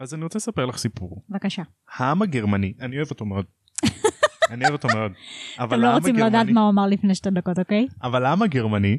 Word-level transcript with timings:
אז 0.00 0.14
אני 0.14 0.24
רוצה 0.24 0.38
לספר 0.38 0.66
לך 0.66 0.76
סיפור. 0.76 1.24
בבקשה. 1.28 1.62
העם 1.94 2.22
הגרמני, 2.22 2.72
אני 2.80 2.96
אוהב 2.96 3.10
אותו 3.10 3.24
מאוד. 3.24 3.46
אני 4.50 4.64
אוהב 4.64 4.72
אותו 4.72 4.88
מאוד. 4.88 5.12
אבל 5.58 5.76
אתם 5.78 5.82
לא 5.82 5.94
רוצים 5.94 6.16
לדעת 6.16 6.46
מה 6.48 6.60
הוא 6.60 6.70
אמר 6.70 6.86
לפני 6.86 7.14
שתי 7.14 7.30
דקות, 7.30 7.58
אוקיי? 7.58 7.86
אבל 8.02 8.24
העם 8.24 8.42
הגרמני 8.42 8.98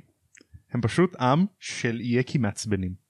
הם 0.72 0.82
פשוט 0.82 1.16
עם 1.22 1.46
של 1.60 2.00
אייקי 2.00 2.38
מעצבנים. 2.38 3.06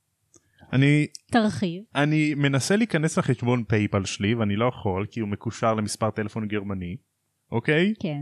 אני 0.74 1.08
תרחיב. 1.32 1.84
אני 1.96 2.34
מנסה 2.34 2.76
להיכנס 2.76 3.18
לחשבון 3.18 3.64
פייפל 3.64 4.06
שלי 4.06 4.36
ואני 4.36 4.56
לא 4.56 4.66
יכול 4.66 5.06
כי 5.06 5.20
הוא 5.20 5.30
מקושר 5.30 5.74
למספר 5.74 6.12
טלפון 6.12 6.48
גרמני 6.48 6.98
אוקיי 7.52 7.94
כן. 8.00 8.22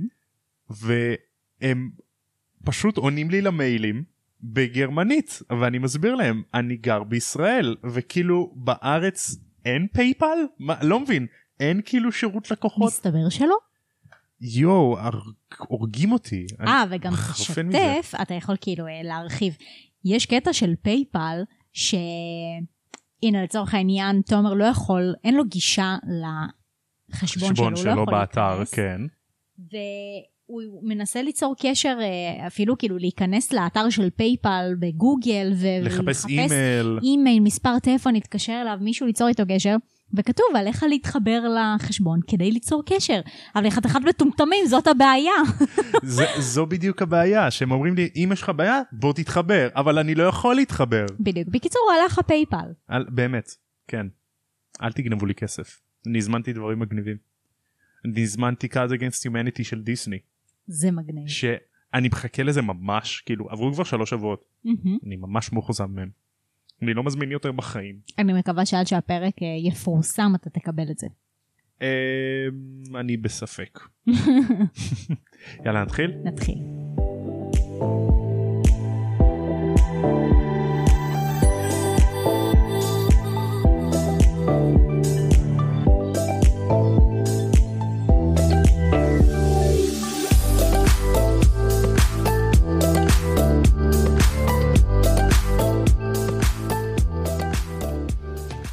והם 0.70 1.92
פשוט 2.66 2.98
עונים 2.98 3.30
לי 3.30 3.42
למיילים 3.42 4.04
בגרמנית 4.44 5.42
ואני 5.60 5.80
מסביר 5.80 6.16
להם 6.16 6.42
אני 6.54 6.78
גר 6.78 7.04
בישראל 7.04 7.76
וכאילו 7.84 8.54
בארץ 8.56 9.36
אין 9.66 9.88
פייפל 9.94 10.38
מה 10.60 10.84
לא 10.84 11.00
מבין 11.00 11.28
אין 11.60 11.82
כאילו 11.86 12.12
שירות 12.12 12.52
לקוחות 12.52 12.88
מסתבר 12.88 13.30
שלא. 13.30 13.56
יואו 14.42 14.98
הורגים 15.58 16.12
אותי. 16.12 16.46
אני 16.60 16.70
אה, 16.70 16.84
וגם 16.90 17.12
חרפן 17.16 17.68
מזה. 17.68 17.78
תשתף, 18.02 18.22
אתה 18.22 18.34
יכול 18.34 18.56
כאילו 18.62 18.88
אה, 18.88 19.02
להרחיב. 19.04 19.58
יש 20.06 20.26
קטע 20.26 20.54
של 20.54 20.74
פייפל, 20.82 21.44
ש... 21.74 21.96
הנה 23.24 23.44
לצורך 23.44 23.74
העניין, 23.74 24.22
תומר 24.22 24.54
לא 24.54 24.64
יכול, 24.64 25.16
אין 25.24 25.36
לו 25.36 25.46
גישה 25.46 25.96
לחשבון 27.10 27.56
שלו, 27.56 27.66
חשבון 27.66 27.74
הוא 27.74 27.86
לא 27.86 27.92
שלו 27.94 28.02
יכול 28.02 28.14
באתר 28.14 28.50
להיכנס. 28.58 28.74
כן. 28.74 29.02
והוא 30.54 30.90
מנסה 30.90 31.22
ליצור 31.22 31.56
קשר, 31.60 31.98
אה, 32.02 32.48
אפילו 32.48 32.78
כאילו 32.78 32.98
להיכנס 32.98 33.54
לאתר 33.54 33.90
של 33.90 34.10
פייפל 34.10 34.76
בגוגל, 34.80 35.54
ולחפש 35.60 36.26
אימייל. 36.26 37.00
אימייל, 37.04 37.40
מספר 37.40 37.80
טלפון, 37.80 38.14
להתקשר 38.14 38.60
אליו, 38.62 38.78
מישהו 38.82 39.08
ליצור 39.08 39.28
איתו 39.28 39.44
קשר, 39.50 39.76
וכתוב 40.14 40.46
עליך 40.56 40.84
להתחבר 40.90 41.42
לחשבון 41.58 42.20
כדי 42.28 42.52
ליצור 42.52 42.84
קשר. 42.86 43.22
אבל 43.56 43.68
לחתיכת 43.68 44.00
מטומטמים, 44.10 44.66
זאת 44.68 44.88
הבעיה. 44.88 45.32
זה, 46.04 46.26
זו 46.40 46.66
בדיוק 46.66 47.02
הבעיה 47.02 47.52
שהם 47.52 47.72
אומרים 47.72 47.96
לי 47.96 48.10
אם 48.16 48.30
יש 48.34 48.42
לך 48.42 48.52
בעיה 48.56 48.82
בוא 48.92 49.14
תתחבר 49.14 49.68
אבל 49.76 50.00
אני 50.00 50.16
לא 50.16 50.24
יכול 50.24 50.56
להתחבר. 50.56 51.06
בדיוק. 51.20 51.48
בקיצור, 51.48 51.82
הלך 52.02 52.20
הפייפל. 52.20 52.66
אל, 52.92 53.06
באמת 53.10 53.52
כן. 53.88 54.08
אל 54.82 54.92
תגנבו 54.92 55.26
לי 55.26 55.34
כסף. 55.34 55.80
אני 56.08 56.18
הזמנתי 56.18 56.54
דברים 56.54 56.80
מגניבים. 56.80 57.18
אני 58.06 58.22
הזמנתי 58.22 58.68
Cards 58.68 58.92
Against 58.92 59.30
Humanity 59.30 59.64
של 59.64 59.82
דיסני 59.82 60.20
זה 60.68 60.92
מגניב. 60.92 61.28
שאני 61.28 62.08
מחכה 62.08 62.44
לזה 62.44 62.62
ממש 62.62 63.24
כאילו 63.26 63.50
עברו 63.50 63.74
כבר 63.74 63.84
שלוש 63.84 64.10
שבועות. 64.10 64.46
אני 65.06 65.16
ממש 65.16 65.54
מאוכזב 65.54 65.86
מהם. 65.86 66.10
אני 66.82 66.94
לא 66.94 67.04
מזמין 67.04 67.32
יותר 67.32 67.52
בחיים. 67.52 67.96
אני 68.20 68.34
מקווה 68.34 68.66
שעד 68.66 68.88
שהפרק 68.88 69.34
אה, 69.42 69.48
יפורסם 69.68 70.32
אתה 70.36 70.50
תקבל 70.50 70.92
את 70.92 70.98
זה. 70.98 71.08
אמ, 71.82 72.96
אני 72.96 73.18
בספק. 73.18 73.80
יאללה 75.66 75.84
נתחיל. 75.84 76.12
נתחיל. 76.24 76.83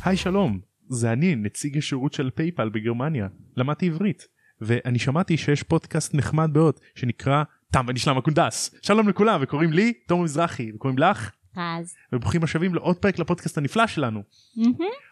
היי 0.05 0.17
שלום 0.17 0.61
זה 0.89 1.13
אני 1.13 1.35
נציג 1.37 1.79
השירות 1.79 2.13
של 2.13 2.31
פייפל 2.31 2.69
בגרמניה 2.69 3.29
למדתי 3.57 3.87
עברית 3.87 4.29
ואני 4.61 4.99
שמעתי 4.99 5.37
שיש 5.37 5.63
פודקאסט 5.63 6.15
נחמד 6.15 6.51
מאוד 6.51 6.75
שנקרא 6.95 7.43
תם 7.73 7.85
ונשלם 7.89 8.19
הקונדס 8.19 8.75
שלום 8.83 9.09
לכולם 9.09 9.41
וקוראים 9.43 9.73
לי 9.73 9.93
תומר 9.93 10.25
מזרחי 10.25 10.73
וקוראים 10.75 10.99
לך? 10.99 11.31
רז. 11.57 11.95
וברוכים 12.13 12.45
השבים 12.45 12.75
לעוד 12.75 12.97
פרק 12.97 13.19
לפודקאסט 13.19 13.59
הנפלא 13.59 13.87
שלנו. 13.87 14.23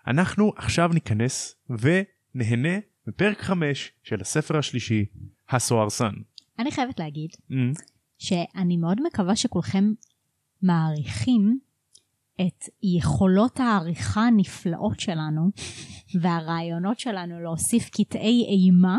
אנחנו 0.07 0.53
עכשיו 0.57 0.91
ניכנס 0.95 1.57
ונהנה 1.71 2.79
מפרק 3.07 3.41
5 3.41 3.93
של 4.03 4.21
הספר 4.21 4.59
השלישי 4.59 5.05
הסוהרסן. 5.51 6.13
אני 6.59 6.71
חייבת 6.71 7.01
להגיד 7.01 7.31
שאני 8.19 8.77
מאוד 8.77 8.99
מקווה 9.07 9.37
שכולכם 9.37 9.93
מעריכים 10.63 11.59
את 12.41 12.65
יכולות 12.83 13.61
העריכה 13.61 14.21
הנפלאות 14.21 15.01
שלנו 15.01 15.51
והרעיונות 16.21 16.99
שלנו 16.99 17.43
להוסיף 17.43 17.91
קטעי 17.91 18.45
אימה 18.49 18.99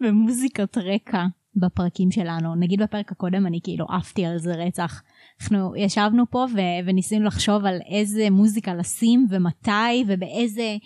ומוזיקת 0.00 0.78
רקע 0.78 1.26
בפרקים 1.56 2.10
שלנו. 2.10 2.54
נגיד 2.54 2.82
בפרק 2.82 3.12
הקודם 3.12 3.46
אני 3.46 3.60
כאילו 3.62 3.86
עפתי 3.88 4.24
על 4.24 4.38
זה 4.38 4.54
רצח. 4.54 5.02
אנחנו 5.40 5.76
ישבנו 5.76 6.24
פה 6.30 6.46
ו- 6.54 6.86
וניסינו 6.86 7.24
לחשוב 7.24 7.64
על 7.64 7.78
איזה 7.88 8.30
מוזיקה 8.30 8.74
לשים 8.74 9.26
ומתי 9.30 10.04
ובאיזה 10.06 10.76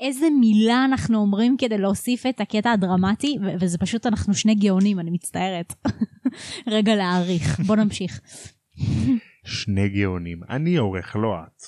איזה 0.00 0.26
מילה 0.40 0.84
אנחנו 0.84 1.18
אומרים 1.18 1.56
כדי 1.56 1.78
להוסיף 1.78 2.26
את 2.26 2.40
הקטע 2.40 2.72
הדרמטי 2.72 3.36
ו- 3.42 3.54
וזה 3.60 3.78
פשוט 3.78 4.06
אנחנו 4.06 4.34
שני 4.34 4.54
גאונים 4.54 5.00
אני 5.00 5.10
מצטערת. 5.10 5.74
רגע 6.74 6.94
להעריך 6.94 7.60
בוא 7.60 7.76
נמשיך. 7.76 8.20
שני 9.44 9.88
גאונים 9.88 10.40
אני 10.50 10.76
עורך 10.76 11.16
לא 11.16 11.34
את. 11.42 11.62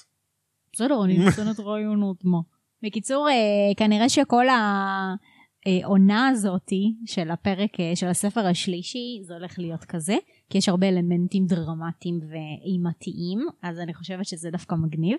בסדר 0.73 1.05
אני 1.05 1.19
נותנת 1.25 1.61
רעיונות 1.61 2.25
מה. 2.25 2.39
בקיצור 2.83 3.29
אה, 3.29 3.75
כנראה 3.77 4.09
שכל 4.09 4.47
העונה 5.67 6.29
הזאתי 6.29 6.95
של 7.07 7.31
הפרק 7.31 7.81
אה, 7.81 7.97
של 7.97 8.07
הספר 8.07 8.47
השלישי 8.47 9.21
זה 9.23 9.35
הולך 9.35 9.59
להיות 9.59 9.85
כזה 9.85 10.17
כי 10.51 10.59
יש 10.59 10.69
הרבה 10.69 10.89
אלמנטים 10.89 11.47
דרמטיים 11.47 12.21
ואימתיים 12.21 13.47
אז 13.63 13.79
אני 13.79 13.95
חושבת 13.95 14.27
שזה 14.27 14.51
דווקא 14.51 14.75
מגניב. 14.75 15.17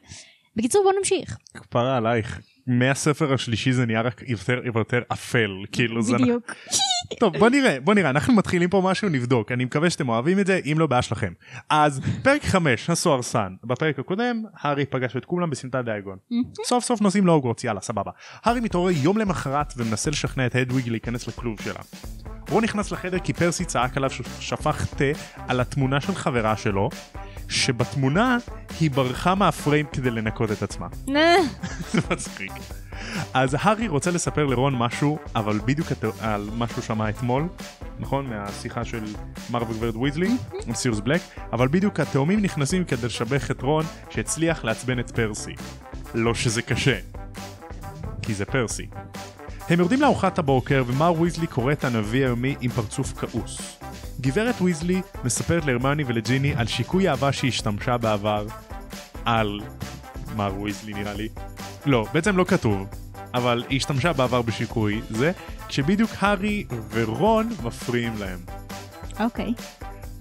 בקיצור 0.55 0.83
בוא 0.83 0.91
נמשיך. 0.97 1.37
כפרה 1.53 1.97
עלייך 1.97 2.41
מהספר 2.67 3.33
השלישי 3.33 3.71
זה 3.73 3.85
נהיה 3.85 4.01
רק 4.01 4.21
יותר 4.27 4.61
יותר 4.65 4.99
אפל 5.11 5.51
כאילו 5.71 6.01
זה 6.01 6.17
בדיוק. 6.17 6.51
טוב 7.19 7.37
בוא 7.37 7.49
נראה 7.49 7.77
בוא 7.79 7.93
נראה 7.93 8.09
אנחנו 8.09 8.33
מתחילים 8.33 8.69
פה 8.69 8.81
משהו 8.85 9.09
נבדוק. 9.09 9.51
אני 9.51 9.65
מקווה 9.65 9.89
שאתם 9.89 10.09
אוהבים 10.09 10.39
את 10.39 10.47
זה 10.47 10.59
אם 10.65 10.75
לא 10.79 10.87
בעיה 10.87 11.01
שלכם 11.01 11.33
אז 11.69 12.01
פרק 12.23 12.43
5 12.43 12.89
הסוהרסן 12.89 13.53
בפרק 13.63 13.99
הקודם 13.99 14.43
הארי 14.61 14.85
פגש 14.85 15.15
את 15.17 15.25
כולם 15.25 15.49
בסמטת 15.49 15.85
דיאגון 15.85 16.17
סוף 16.65 16.83
סוף 16.83 17.01
נוסעים 17.01 17.25
להוגוורטס 17.25 17.63
יאללה 17.63 17.81
סבבה. 17.81 18.11
הארי 18.43 18.59
מתעורר 18.59 18.91
יום 18.91 19.17
למחרת 19.17 19.73
ומנסה 19.77 20.09
לשכנע 20.09 20.45
את 20.45 20.55
הדוויג 20.55 20.89
להיכנס 20.89 21.27
לכלוב 21.27 21.61
שלה. 21.61 21.79
רון 22.49 22.63
נכנס 22.63 22.91
לחדר 22.91 23.19
כי 23.19 23.33
פרסי 23.33 23.65
צעק 23.65 23.97
עליו 23.97 24.09
שהוא 24.09 24.25
שפך 24.39 24.85
תה 24.85 25.19
על 25.47 25.59
התמונה 25.59 26.01
של 26.01 26.15
חברה 26.15 26.57
שלו 26.57 26.89
שבתמונה 27.49 28.37
היא 28.79 28.91
ברחה 28.91 29.35
מהפריים 29.35 29.85
כדי 29.91 30.11
לנקות 30.11 30.51
את 30.51 30.63
עצמה. 30.63 30.87
זה 31.91 31.99
מצחיק. 32.11 32.51
אז 33.33 33.55
הארי 33.59 33.87
רוצה 33.87 34.11
לספר 34.11 34.45
לרון 34.45 34.75
משהו 34.75 35.17
אבל 35.35 35.59
בדיוק 35.65 35.87
על 36.21 36.49
מה 36.53 36.67
שהוא 36.67 36.83
שמע 36.83 37.09
אתמול 37.09 37.47
נכון 37.99 38.27
מהשיחה 38.27 38.85
של 38.85 39.03
מר 39.49 39.63
וגברת 39.69 39.95
ויזלי 39.95 40.31
עם 40.67 40.73
סיריוס 40.73 40.99
בלק 40.99 41.21
אבל 41.53 41.67
בדיוק 41.67 41.99
התאומים 41.99 42.41
נכנסים 42.41 42.85
כדי 42.85 43.05
לשבח 43.05 43.51
את 43.51 43.61
רון 43.61 43.85
שהצליח 44.09 44.63
לעצבן 44.63 44.99
את 44.99 45.11
פרסי. 45.11 45.55
לא 46.13 46.33
שזה 46.33 46.61
קשה. 46.61 46.99
כי 48.21 48.33
זה 48.33 48.45
פרסי. 48.45 48.87
הם 49.69 49.79
יורדים 49.79 50.01
לארוחת 50.01 50.39
הבוקר 50.39 50.83
ומר 50.87 51.21
ויזלי 51.21 51.47
קורא 51.47 51.71
את 51.71 51.83
הנביא 51.83 52.25
היומי 52.25 52.55
עם 52.61 52.71
פרצוף 52.71 53.13
כעוס. 53.17 53.79
גברת 54.21 54.61
ויזלי 54.61 55.01
מספרת 55.23 55.65
להרמני 55.65 56.03
ולג'יני 56.03 56.53
על 56.55 56.67
שיקוי 56.67 57.09
אהבה 57.09 57.31
שהיא 57.31 57.49
השתמשה 57.49 57.97
בעבר 57.97 58.47
על 59.25 59.61
מר 60.35 60.61
ויזלי 60.61 60.93
נראה 60.93 61.13
לי. 61.13 61.29
לא, 61.85 62.07
בעצם 62.13 62.37
לא 62.37 62.43
כתוב, 62.43 62.87
אבל 63.33 63.63
היא 63.69 63.77
השתמשה 63.77 64.13
בעבר 64.13 64.41
בשיקוי 64.41 65.01
זה, 65.09 65.31
כשבדיוק 65.67 66.11
הארי 66.19 66.65
ורון 66.89 67.49
מפריעים 67.63 68.13
להם. 68.19 68.39
אוקיי. 69.19 69.53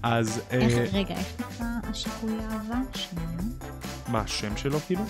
אז 0.03 0.41
אה, 0.51 0.57
איך- 0.57 0.93
רגע 0.93 1.15
איך 1.15 1.33
נקרא 1.39 1.65
השיקוי 1.83 2.33
אהבה? 2.51 2.77
מה 4.07 4.19
השם 4.19 4.57
שלו 4.57 4.79
כאילו? 4.79 5.01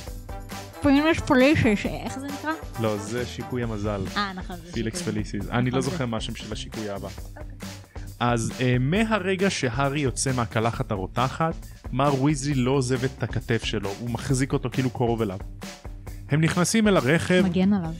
פרינש 0.82 1.20
פולישש 1.20 1.86
איך 1.86 2.20
זה 2.20 2.28
נקרא? 2.28 2.52
לא, 2.80 2.98
זה 2.98 3.26
שיקוי 3.26 3.64
המזל. 3.64 4.02
אה 4.18 4.34
נכון. 4.34 4.56
זה 4.66 4.72
פיליקס 4.72 4.98
שיקוי. 5.00 5.14
פליסיס. 5.14 5.46
אני 5.52 5.72
לא 5.72 5.80
נכון, 5.80 5.92
זוכר 5.92 6.06
מה 6.06 6.18
השם 6.18 6.36
של 6.36 6.54
השיקוי 6.54 6.90
אהבה. 6.92 7.10
אז 8.20 8.52
uh, 8.58 8.62
מהרגע 8.80 9.50
שהארי 9.50 10.00
יוצא 10.00 10.32
מהקלחת 10.36 10.92
הרותחת, 10.92 11.56
מר 11.92 12.24
ויזלי 12.24 12.54
לא 12.56 12.72
עוזב 12.72 13.04
את 13.04 13.24
הכתף 13.24 13.64
שלו, 13.64 13.90
הוא 14.00 14.10
מחזיק 14.10 14.54
אותו 14.54 14.70
כאילו 14.72 14.90
קרוב 14.90 15.22
אליו. 15.22 15.38
הם 16.30 16.42
נכנסים 16.42 16.88
אל 16.88 16.98
הרכב, 16.98 17.44
מגן 17.46 17.74
עליו. 17.74 17.92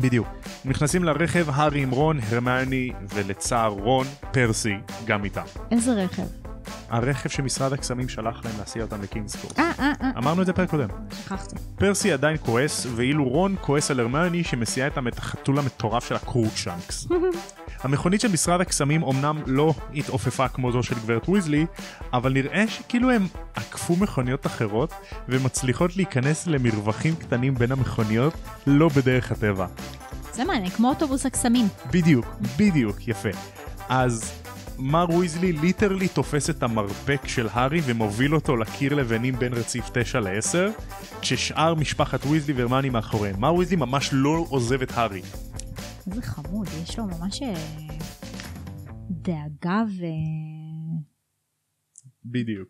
בדיוק. 0.00 0.28
נכנסים 0.64 1.04
לרכב, 1.04 1.46
הארי 1.50 1.82
עם 1.82 1.90
רון, 1.90 2.18
הרמני, 2.30 2.90
ולצער 3.14 3.70
רון, 3.70 4.06
פרסי, 4.32 4.74
גם 5.04 5.24
איתם. 5.24 5.42
איזה 5.70 5.92
רכב? 5.92 6.41
הרכב 6.88 7.28
שמשרד 7.28 7.72
הקסמים 7.72 8.08
שלח 8.08 8.44
להם 8.44 8.54
להסיע 8.58 8.82
אותם 8.82 9.02
לקינגספורט. 9.02 9.58
אה, 9.58 9.72
אה, 9.78 9.92
אה, 10.02 10.10
אמרנו 10.18 10.42
את 10.42 10.46
זה 10.46 10.52
פרק 10.52 10.70
קודם. 10.70 10.88
שכחתי. 11.24 11.56
פרסי 11.76 12.12
עדיין 12.12 12.36
כועס, 12.36 12.86
ואילו 12.96 13.28
רון 13.28 13.56
כועס 13.60 13.90
על 13.90 14.00
הרמני 14.00 14.44
שמסיעה 14.44 14.88
איתם 14.88 15.08
את 15.08 15.18
החתול 15.18 15.58
המטורף 15.58 16.08
של 16.08 16.14
הקרוקשנקס. 16.14 17.08
המכונית 17.82 18.20
של 18.20 18.32
משרד 18.32 18.60
הקסמים 18.60 19.04
אמנם 19.04 19.42
לא 19.46 19.74
התעופפה 19.94 20.48
כמו 20.48 20.72
זו 20.72 20.82
של 20.82 20.94
גברת 20.94 21.28
ויזלי, 21.28 21.66
אבל 22.12 22.32
נראה 22.32 22.68
שכאילו 22.68 23.10
הם 23.10 23.26
עקפו 23.54 23.96
מכוניות 23.96 24.46
אחרות 24.46 24.92
ומצליחות 25.28 25.96
להיכנס 25.96 26.46
למרווחים 26.46 27.14
קטנים 27.16 27.54
בין 27.54 27.72
המכוניות 27.72 28.34
לא 28.66 28.88
בדרך 28.88 29.32
הטבע. 29.32 29.66
זה 30.32 30.44
מעניין, 30.44 30.70
כמו 30.70 30.88
אוטובוס 30.88 31.26
הקסמים. 31.26 31.66
בדיוק, 31.90 32.26
בדיוק, 32.56 33.08
יפה. 33.08 33.28
אז 33.88 34.41
מר 34.84 35.10
ויזלי 35.10 35.52
literally 35.52 36.08
תופס 36.08 36.50
את 36.50 36.62
המרפק 36.62 37.20
של 37.26 37.46
הארי 37.50 37.80
ומוביל 37.86 38.34
אותו 38.34 38.56
לקיר 38.56 38.94
לבנים 38.94 39.34
בין 39.34 39.52
רציף 39.52 39.84
9 39.94 40.20
ל-10, 40.20 40.82
כששאר 41.20 41.74
משפחת 41.74 42.26
ויזלי 42.26 42.54
והרמיוני 42.54 42.90
מאחוריהם. 42.90 43.40
מר 43.40 43.54
ויזלי 43.54 43.76
ממש 43.76 44.10
לא 44.12 44.46
עוזב 44.50 44.82
את 44.82 44.90
הארי. 44.94 45.22
איזה 46.06 46.22
חמוד, 46.22 46.66
יש 46.82 46.98
לו 46.98 47.04
ממש 47.06 47.42
אה, 47.42 47.54
דאגה 49.10 49.82
ו... 49.98 50.02
בדיוק. 52.24 52.68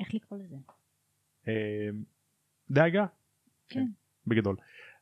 איך 0.00 0.14
לקרוא 0.14 0.38
לזה? 0.38 0.56
אה, 1.48 1.88
דאגה. 2.70 3.06
כן. 3.68 3.86
בגדול. 4.26 4.56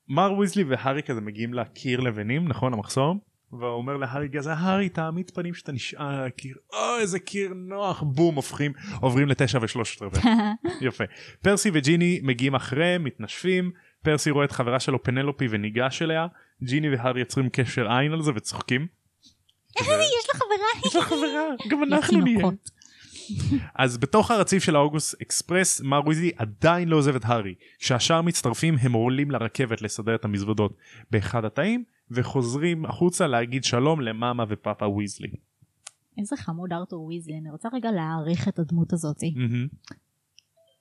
מר 0.09 0.33
ויזלי 0.39 0.65
והארי 0.65 1.03
כזה 1.03 1.21
מגיעים 1.21 1.55
לקיר 1.55 2.01
לבנים, 2.01 2.49
נכון? 2.49 2.73
המחסום? 2.73 3.32
והוא 3.53 3.73
אומר 3.73 3.97
להארי 3.97 4.29
כזה, 4.33 4.53
הארי 4.53 4.89
תעמיד 4.89 5.31
פנים 5.31 5.55
שאתה 5.55 5.73
נשאר 5.73 6.07
על 6.07 6.27
הקיר, 6.27 6.57
או 6.73 6.99
איזה 7.01 7.19
קיר 7.19 7.53
נוח, 7.55 8.03
בום, 8.03 8.35
הופכים, 8.35 8.73
עוברים 9.01 9.29
לתשע 9.29 9.59
ושלושת 9.63 10.03
רבעי. 10.03 10.23
יפה. 10.89 11.05
פרסי 11.43 11.71
וג'יני 11.75 12.21
מגיעים 12.23 12.55
אחריהם, 12.55 13.05
מתנשפים, 13.05 13.71
פרסי 14.03 14.31
רואה 14.31 14.45
את 14.45 14.53
חברה 14.53 14.81
שלו 14.81 15.03
פנלופי 15.03 15.47
וניגש 15.51 16.03
אליה, 16.03 16.27
ג'יני 16.63 16.91
והארי 16.91 17.21
יוצרים 17.21 17.49
קשר 17.49 17.93
עין 17.93 18.13
על 18.13 18.23
זה 18.23 18.31
וצוחקים. 18.35 18.87
יש 19.81 19.87
לו 19.89 20.41
חברה. 20.41 20.87
יש 20.87 20.97
לה 20.97 21.03
חברה, 21.03 21.45
גם 21.69 21.83
אנחנו 21.83 22.21
נהיה. 22.21 22.47
אז 23.75 23.99
בתוך 23.99 24.31
הרציף 24.31 24.63
של 24.63 24.77
האוגוסט 24.77 25.23
אקספרס 25.23 25.81
מר 25.81 26.01
ויזלי 26.07 26.31
עדיין 26.37 26.89
לא 26.89 26.97
עוזב 26.97 27.15
את 27.15 27.25
הארי. 27.25 27.55
כשהשאר 27.79 28.23
מצטרפים 28.23 28.75
הם 28.81 28.93
עולים 28.93 29.31
לרכבת 29.31 29.83
לסדר 29.83 30.15
את 30.15 30.25
המזוודות 30.25 30.77
באחד 31.11 31.45
התאים 31.45 31.85
וחוזרים 32.11 32.85
החוצה 32.85 33.27
להגיד 33.27 33.65
שלום 33.65 34.01
למאמה 34.01 34.45
ופאפה 34.49 34.89
ויזלי. 34.89 35.31
איזה 36.19 36.37
חמוד 36.37 36.73
ארתור 36.73 37.05
ויזלי, 37.05 37.39
אני 37.39 37.51
רוצה 37.51 37.69
רגע 37.73 37.91
להעריך 37.91 38.49
את 38.49 38.59
הדמות 38.59 38.93
הזאתי. 38.93 39.35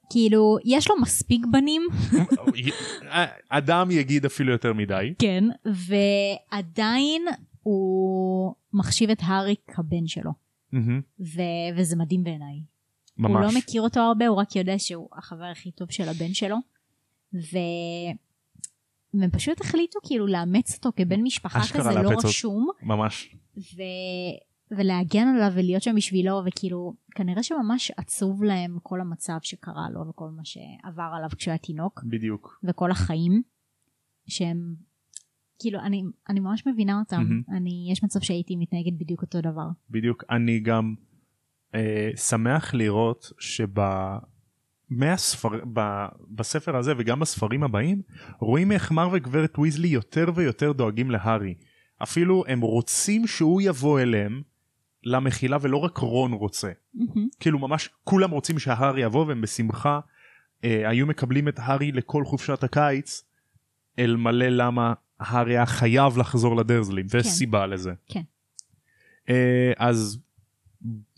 כאילו, 0.10 0.58
יש 0.66 0.90
לו 0.90 0.96
מספיק 1.02 1.46
בנים, 1.52 1.82
אדם 3.50 3.92
יגיד 3.92 4.26
אפילו 4.26 4.52
יותר 4.52 4.74
מדי. 4.74 5.14
כן, 5.20 5.44
ועדיין 5.66 7.26
הוא 7.64 8.54
מחשיב 8.74 9.10
את 9.10 9.20
הארי 9.22 9.56
כבן 9.68 10.08
שלו, 10.08 10.32
מהמם. 10.72 11.02
ו- 11.20 11.78
וזה 11.78 11.96
מדהים 11.96 12.24
בעיניי. 12.24 12.64
הוא 13.18 13.30
לא 13.30 13.42
ממש. 13.42 13.56
מכיר 13.58 13.82
אותו 13.82 14.00
הרבה, 14.00 14.28
הוא 14.28 14.38
רק 14.38 14.56
יודע 14.56 14.80
שהוא 14.80 15.08
החבר 15.14 15.44
הכי 15.44 15.72
טוב 15.72 15.92
של 15.92 16.10
הבן 16.10 16.34
שלו. 16.34 16.56
ו... 17.34 17.58
והם 19.14 19.30
פשוט 19.32 19.62
החליטו 19.62 20.00
כאילו 20.04 20.28
לאמץ 20.28 20.76
אותו 20.76 20.90
כבן 20.96 21.22
משפחה 21.22 21.60
כזה 21.74 22.02
לא. 22.02 22.12
רשום, 22.24 22.70
ממש. 22.84 23.36
ו... 23.58 23.82
ולהגן 24.72 25.28
עליו 25.28 25.52
ולהיות 25.56 25.84
שם 25.84 25.96
בשבילו, 25.96 26.42
וכאילו, 26.46 26.94
כנראה 27.16 27.44
שממש 27.44 27.92
עצוב 27.98 28.44
להם 28.44 28.78
כל 28.84 29.02
המצב 29.02 29.38
שקרה 29.42 29.90
לו 29.90 30.08
וכל 30.10 30.30
מה 30.30 30.46
שעבר 30.46 31.12
עליו 31.18 31.30
כשהוא 31.38 31.52
היה 31.52 31.58
תינוק, 31.58 32.04
בדיוק. 32.04 32.60
וכל 32.64 32.92
החיים, 32.92 33.42
שהם, 34.28 34.76
כאילו, 35.62 35.80
אני, 35.80 36.04
אני 36.30 36.40
ממש 36.40 36.68
מבינה 36.68 37.00
אותם. 37.00 37.18
מהמם. 37.18 37.42
אני, 37.58 37.88
יש 37.92 38.04
מצב 38.04 38.20
שהייתי 38.20 38.56
מתנהגת 38.56 38.94
בדיוק 39.00 39.22
אותו 39.22 39.42
דבר. 39.42 39.68
בדיוק. 39.90 40.24
אני 40.30 40.60
גם 40.60 40.96
אה, 41.76 42.10
שמח 42.16 42.74
לראות 42.74 43.32
שב... 43.40 43.80
מהספר... 44.90 45.50
ב... 45.74 46.06
בספר 46.30 46.78
הזה 46.78 46.94
וגם 46.98 47.20
בספרים 47.20 47.64
הבאים 47.64 48.02
רואים 48.40 48.72
איך 48.72 48.92
מר 48.92 49.10
וגברת 49.12 49.60
ויזלי 49.60 49.88
יותר 49.88 50.26
ויותר 50.36 50.72
דואגים 50.72 51.12
להארי. 51.12 51.54
אפילו 52.04 52.44
הם 52.48 52.62
רוצים 52.62 53.28
שהוא 53.28 53.62
יבוא 53.62 54.00
אליהם 54.00 54.42
למחילה 55.04 55.58
ולא 55.62 55.78
רק 55.78 55.98
רון 55.98 56.34
רוצה. 56.34 56.72
מהמם. 56.94 57.28
כאילו 57.40 57.60
ממש 57.60 57.90
כולם 58.04 58.32
רוצים 58.32 58.60
שהארי 58.60 59.02
יבוא 59.02 59.26
והם 59.26 59.42
בשמחה 59.42 60.00
אה, 60.64 60.90
היו 60.90 61.08
מקבלים 61.08 61.48
את 61.48 61.60
הארי 61.60 61.92
לכל 61.92 62.26
חופשת 62.26 62.64
הקיץ 62.64 63.24
אלמלא 64.00 64.48
למה 64.48 64.94
הארי 65.22 65.54
היה 65.58 65.66
חייב 65.66 66.18
לחזור 66.18 66.56
לדרזלים 66.56 67.06
ויש 67.10 67.24
כן. 67.24 67.30
סיבה 67.30 67.68
לזה. 67.68 67.92
כן. 68.10 68.22
אה, 69.30 69.72
אז 69.78 70.20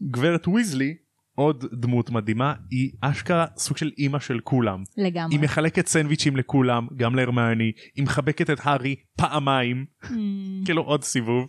גברת 0.04 0.48
ויזלי 0.48 0.96
עוד 1.36 1.66
דמות 1.74 2.10
מדהימה 2.10 2.54
היא 2.72 2.92
אשכרה 3.02 3.46
סוג 3.58 3.78
של 3.78 3.92
אימא 3.98 4.20
של 4.20 4.40
כולם 4.40 4.84
לגמרי. 4.98 5.36
היא 5.36 5.44
מחלקת 5.44 5.88
סנדוויצ'ים 5.88 6.38
לכולם 6.38 6.88
גם 6.98 7.16
להרמני 7.16 7.72
היא 7.96 8.04
מחבקת 8.04 8.50
את 8.50 8.58
הארי 8.64 8.96
פעמיים 9.16 9.86
אמ, 10.12 10.62
כאילו 10.66 10.82
עוד 10.82 11.04
סיבוב. 11.04 11.48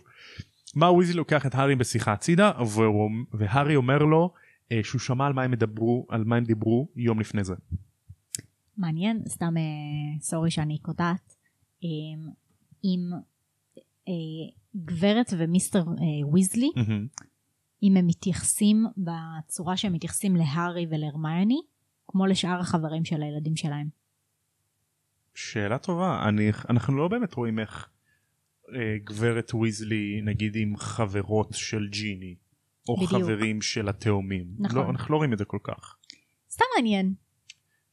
מר 0.75 0.93
ויזלי 0.93 1.17
לוקח 1.17 1.45
את 1.45 1.55
הארי 1.55 1.75
בשיחה 1.75 2.13
הצידה 2.13 2.51
והוא- 2.59 3.09
והארי 3.33 3.75
אומר 3.75 3.97
לו 3.97 4.33
אה, 4.71 4.79
שהוא 4.83 4.99
שמע 5.01 5.25
על 5.27 5.33
מה 5.33 5.43
הם 5.43 5.53
ידברו 5.53 6.05
על 6.09 6.23
מה 6.23 6.35
הם 6.35 6.43
דיברו 6.43 6.89
יום 6.95 7.19
לפני 7.19 7.43
זה. 7.43 7.53
מעניין, 8.77 9.21
סתם 9.27 9.53
אה, 9.57 9.61
סורי 10.21 10.51
שאני 10.51 10.77
קוטעת, 10.81 11.35
אה, 11.83 12.29
אם 12.85 13.11
אה, 14.07 14.13
גברת 14.75 15.33
ומיסטר 15.37 15.79
אה, 15.79 16.33
ויזלי, 16.33 16.69
מהמם. 16.75 17.07
אם 17.83 17.97
הם 17.97 18.07
מתייחסים 18.07 18.85
בצורה 18.97 19.77
שהם 19.77 19.93
מתייחסים 19.93 20.35
להארי 20.35 20.87
ולהרמיוני, 20.91 21.61
כמו 22.07 22.25
לשאר 22.25 22.59
החברים 22.59 23.05
של 23.05 23.21
הילדים 23.21 23.55
שלהם. 23.55 23.87
שאלה 25.35 25.77
טובה 25.77 26.29
אני 26.29 26.51
אנחנו 26.69 26.97
לא 26.97 27.07
באמת 27.07 27.33
רואים 27.33 27.59
איך 27.59 27.89
אה, 28.75 28.97
גברת 29.03 29.53
ויזלי 29.53 30.21
נגיד 30.23 30.55
עם 30.55 30.77
חברות 30.77 31.53
של 31.53 31.87
ג'יני 31.91 32.35
או 32.89 32.95
בדיוק. 32.95 33.11
חברים 33.11 33.61
של 33.61 33.89
התאומים 33.89 34.47
נכון. 34.59 34.77
לא, 34.77 34.89
אנחנו 34.89 35.13
לא 35.13 35.17
רואים 35.17 35.33
את 35.33 35.37
זה 35.37 35.45
כל 35.45 35.59
כך. 35.63 35.95
סתם 36.49 36.65
מעניין. 36.75 37.13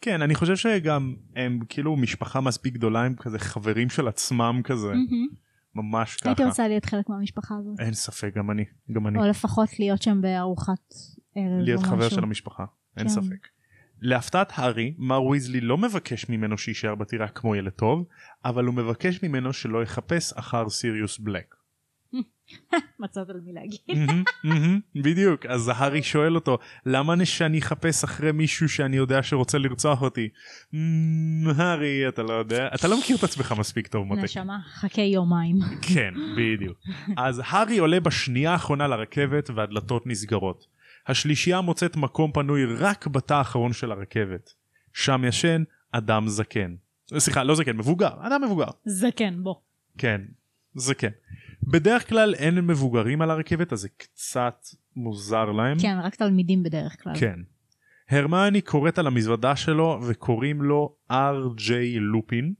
כן 0.02 0.22
אני 0.22 0.34
חושב 0.34 0.56
שגם 0.56 1.14
הם 1.36 1.60
כאילו 1.68 1.96
משפחה 1.96 2.40
מספיק 2.40 2.74
גדולה 2.74 3.04
הם 3.04 3.14
כזה 3.14 3.38
חברים 3.38 3.90
של 3.90 4.08
עצמם 4.08 4.60
כזה. 4.64 4.92
ממש 5.74 6.16
הייתי 6.24 6.42
ככה 6.42 6.48
רוצה 6.48 6.68
להיות 6.68 6.84
חלק 6.84 7.08
מהמשפחה 7.08 7.54
הזאת. 7.60 7.80
אין 7.80 7.94
ספק 7.94 8.34
גם 8.36 8.50
אני 8.50 8.64
גם 8.92 9.06
אני 9.06 9.18
או 9.18 9.26
לפחות 9.26 9.78
להיות 9.78 10.02
שם 10.02 10.20
בארוחת 10.20 10.94
ערב 11.34 11.60
להיות 11.60 11.82
או 11.82 11.88
חבר 11.88 11.96
משהו. 11.96 12.10
של 12.10 12.22
המשפחה 12.22 12.64
אין 12.96 13.08
כן. 13.08 13.14
ספק. 13.14 13.48
להפתעת 14.00 14.52
הארי 14.54 14.94
מר 14.98 15.22
ויזלי 15.22 15.60
לא 15.60 15.78
מבקש 15.78 16.28
ממנו 16.28 16.58
שיישאר 16.58 16.94
בטירה 16.94 17.28
כמו 17.28 17.56
ילד 17.56 17.72
טוב 17.72 18.04
אבל 18.44 18.64
הוא 18.64 18.74
מבקש 18.74 19.22
ממנו 19.22 19.52
שלא 19.52 19.82
יחפש 19.82 20.32
אחר 20.32 20.68
סיריוס 20.68 21.18
בלק. 21.18 21.54
מצאת 23.00 23.30
על 23.30 23.40
מי 23.44 23.52
להגיד. 23.52 23.80
בדיוק 24.94 25.46
אז 25.46 25.70
הארי 25.74 26.02
שואל 26.02 26.34
אותו 26.34 26.58
למה 26.86 27.24
שאני 27.24 27.58
אחפש 27.58 28.04
אחרי 28.04 28.32
מישהו 28.32 28.68
שאני 28.68 28.96
יודע 28.96 29.22
שרוצה 29.22 29.58
לרצוח 29.58 30.02
אותי. 30.02 30.28
"מ, 30.72 31.48
הארי 31.56 32.08
אתה 32.08 32.22
לא 32.22 32.32
יודע 32.32 32.68
אתה 32.74 32.88
לא 32.88 32.98
מכיר 33.00 33.16
את 33.16 33.24
עצמך 33.24 33.54
מספיק 33.58 33.86
טוב 33.86 34.06
מותק. 34.06 34.22
נשמה, 34.22 34.58
חכה 34.74 35.02
יומיים. 35.02 35.56
כן 35.94 36.14
בדיוק. 36.36 36.78
אז 37.16 37.42
הארי 37.44 37.78
עולה 37.78 38.00
בשנייה 38.00 38.52
האחרונה 38.52 38.86
לרכבת 38.86 39.50
והדלתות 39.54 40.06
נסגרות. 40.06 40.66
השלישייה 41.06 41.60
מוצאת 41.60 41.96
מקום 41.96 42.32
פנוי 42.32 42.64
רק 42.64 43.06
בתא 43.06 43.34
האחרון 43.34 43.72
של 43.72 43.92
הרכבת. 43.92 44.50
שם 44.92 45.22
ישן 45.28 45.62
אדם 45.92 46.28
זקן. 46.28 46.74
סליחה 47.18 47.42
לא 47.42 47.54
זקן 47.54 47.76
מבוגר 47.76 48.10
אדם 48.20 48.44
מבוגר. 48.44 48.66
זקן, 48.84 49.42
בוא. 49.42 49.54
כן 49.98 50.20
זה 50.74 50.94
כן. 50.94 51.10
בדרך 51.62 52.08
כלל 52.08 52.34
אין 52.34 52.54
מבוגרים 52.54 53.22
על 53.22 53.30
הרכבת 53.30 53.72
אז 53.72 53.80
זה 53.80 53.88
קצת 53.88 54.66
מוזר 54.96 55.52
להם. 55.52 55.78
כן, 55.80 55.98
רק 56.02 56.14
תלמידים 56.14 56.62
בדרך 56.62 57.02
כלל. 57.02 57.12
כן. 57.20 57.38
הרמיוני 58.10 58.60
קוראת 58.60 58.98
על 58.98 59.06
המזוודה 59.06 59.56
שלו 59.56 60.00
וקוראים 60.08 60.62
לו 60.62 60.96
R.J. 61.10 61.98
לופין 61.98 62.54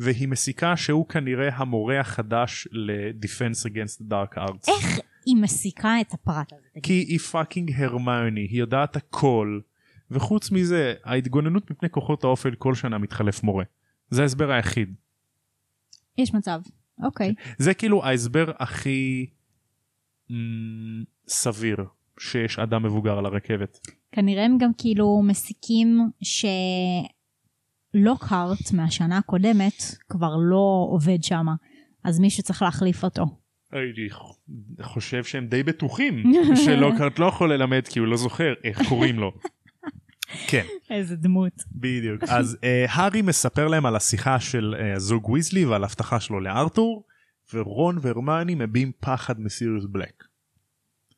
והיא 0.00 0.28
מסיקה 0.28 0.76
שהוא 0.76 1.08
כנראה 1.08 1.56
המורה 1.56 2.00
החדש 2.00 2.68
ל-Defense 2.72 3.70
Against 3.70 4.00
the 4.00 4.10
Dark 4.10 4.38
Arts. 4.38 4.68
איך 4.68 5.00
היא 5.26 5.36
מסיקה 5.36 6.00
את 6.00 6.14
הפרט 6.14 6.52
הזה? 6.52 6.80
כי 6.82 6.92
היא 6.92 7.18
fucking 7.18 7.72
הרמיוני 7.76 8.40
היא 8.40 8.60
יודעת 8.60 8.96
הכל 8.96 9.60
וחוץ 10.10 10.50
מזה 10.50 10.94
ההתגוננות 11.04 11.70
מפני 11.70 11.90
כוחות 11.90 12.24
האופל 12.24 12.54
כל 12.54 12.74
שנה 12.74 12.98
מתחלף 12.98 13.42
מורה. 13.42 13.64
זה 14.10 14.22
ההסבר 14.22 14.50
היחיד. 14.50 14.94
יש 16.18 16.34
מצב. 16.34 16.60
אוקיי. 17.02 17.34
זה 17.58 17.74
כאילו 17.74 18.04
ההסבר 18.04 18.50
הכי 18.58 19.26
mm, 20.30 20.34
סביר 21.28 21.84
שיש 22.18 22.58
אדם 22.58 22.82
מבוגר 22.82 23.18
על 23.18 23.26
הרכבת. 23.26 23.78
כנראה 24.12 24.44
הם 24.44 24.58
גם 24.58 24.70
כאילו 24.78 25.22
מסיקים 25.22 26.10
שלוקהארט 27.94 28.72
מהשנה 28.72 29.18
הקודמת 29.18 29.82
כבר 30.08 30.36
לא 30.50 30.86
עובד 30.90 31.22
שם, 31.22 31.46
אז 32.04 32.20
מישהו 32.20 32.42
צריך 32.42 32.62
להחליף 32.62 33.04
אותו. 33.04 33.24
הייתי 33.72 34.08
חושב 34.82 35.24
שהם 35.24 35.46
די 35.46 35.62
בטוחים 35.62 36.22
שלוקהארט 36.64 37.18
לא 37.18 37.26
יכול 37.26 37.52
ללמד 37.52 37.88
כי 37.88 37.98
הוא 37.98 38.08
לא 38.08 38.16
זוכר 38.16 38.54
איך 38.64 38.88
קוראים 38.88 39.18
לו. 39.18 39.32
כן. 40.46 40.64
איזה 40.90 41.16
דמות. 41.16 41.52
בדיוק. 41.72 42.22
אז 42.22 42.58
אה, 42.60 42.90
הארי 42.90 43.22
מספר 43.22 43.68
להם 43.68 43.86
על 43.86 43.96
השיחה 43.96 44.40
של 44.40 44.74
אה, 44.78 44.96
הזוג 44.96 45.28
ויזלי 45.28 45.64
ועל 45.64 45.84
הבטחה 45.84 46.20
שלו 46.20 46.40
לארתור, 46.40 47.04
ורון 47.54 47.98
והרמיוני 48.00 48.54
מביעים 48.54 48.92
פחד 49.00 49.40
מסיריוס 49.40 49.84
בלק. 49.90 50.24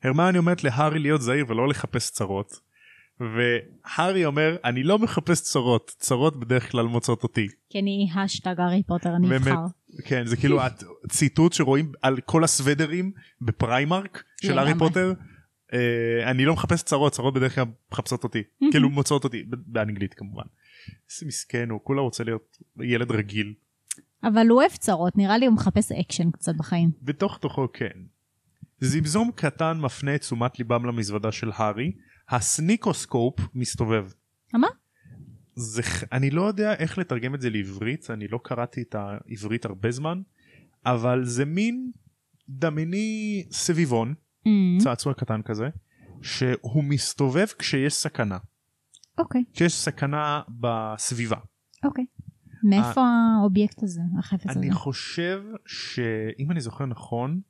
הרמיוני 0.05 0.39
אומרת 0.39 0.65
להארי 0.65 0.99
להיות 0.99 1.23
זהיר 1.23 1.45
ולא 1.49 1.69
לחפש 1.69 2.11
צרות, 2.11 2.61
והארי 3.21 4.25
אומר 4.25 4.57
אני 4.65 4.83
לא 4.83 4.99
מחפש 4.99 5.43
צרות, 5.43 5.95
צרות 5.99 6.41
בדרך 6.41 6.71
כלל 6.71 6.87
מוצאות 6.87 7.23
אותי. 7.23 7.49
כי 7.71 7.79
אני 7.81 8.09
השטג 8.15 8.55
הארי 8.61 8.83
פוטר 8.87 9.11
הנבחר. 9.11 9.67
כן 10.05 10.27
זה 10.27 10.37
כאילו 10.37 10.61
ציטוט 11.09 11.53
שרואים 11.53 11.93
על 12.03 12.21
כל 12.21 12.45
הסוודרים 12.45 13.13
בפריימרק 13.41 14.25
של 14.43 14.59
הארי 14.59 14.75
פוטר. 14.79 15.13
אה, 15.71 16.31
אני 16.31 16.45
לא 16.45 16.53
מחפש 16.53 16.83
צרות 16.83 17.13
צרות 17.13 17.35
בדרך 17.35 17.55
כלל 17.55 17.65
מחפשות 17.93 18.25
אותי 18.25 18.43
כאילו 18.71 18.91
מוצאות 18.91 19.25
אותי 19.25 19.45
באנגלית 19.49 20.15
כמובן. 20.15 20.45
איזה 21.11 21.27
מסכן 21.27 21.71
הוא 21.71 21.81
כולה 21.83 22.01
רוצה 22.01 22.25
להיות 22.25 22.59
ילד 22.81 23.11
רגיל. 23.11 23.55
אבל 24.25 24.47
הוא 24.49 24.61
אוהב 24.61 24.71
צרות 24.71 25.17
נראה 25.17 25.39
לי 25.39 25.47
הוא 25.47 25.55
מחפש 25.55 25.93
אקשן 25.93 26.31
קצת 26.31 26.55
בחיים. 26.57 26.91
בתוך 27.03 27.39
תוכו 27.39 27.69
כן. 27.73 28.01
זמזום 28.81 29.31
קטן 29.35 29.79
מפנה 29.81 30.15
את 30.15 30.21
תשומת 30.21 30.59
ליבם 30.59 30.85
למזוודה 30.85 31.33
של 31.33 31.51
הארי 31.55 31.93
הסניקוסקופ 32.29 33.35
מסתובב. 33.55 34.09
מה? 34.55 34.69
זה 35.55 35.83
אני 36.13 36.31
לא 36.31 36.43
יודע 36.43 36.75
איך 36.75 36.99
לתרגם 36.99 37.35
את 37.35 37.41
זה 37.41 37.51
לעברית 37.51 38.11
אני 38.11 38.29
לא 38.29 38.41
קראתי 38.43 38.83
את 38.83 38.95
העברית 38.95 39.65
הרבה 39.65 39.91
זמן 39.91 40.21
אבל 40.87 41.25
זה 41.25 41.45
מין 41.45 41.91
דמייני 42.49 43.45
סביבון 43.51 44.15
mm-hmm. 44.47 44.85
צעצוע 44.85 45.15
קטן 45.15 45.43
כזה 45.43 45.69
שהוא 46.23 46.85
מסתובב 46.85 47.47
כשיש 47.59 47.95
סכנה. 47.95 48.39
אוקיי. 49.19 49.41
Okay. 49.41 49.55
כשיש 49.55 49.75
סכנה 49.75 50.43
בסביבה. 50.49 51.37
אוקיי. 51.85 52.05
Okay. 52.05 52.23
מאיפה 52.63 53.01
האובייקט 53.07 53.83
הזה 53.83 54.01
החפץ 54.19 54.51
הזה? 54.51 54.61
אני 54.61 54.73
חושב 54.73 55.43
שאם 55.67 56.51
אני 56.51 56.61
זוכר 56.61 56.87
נכון 56.87 57.41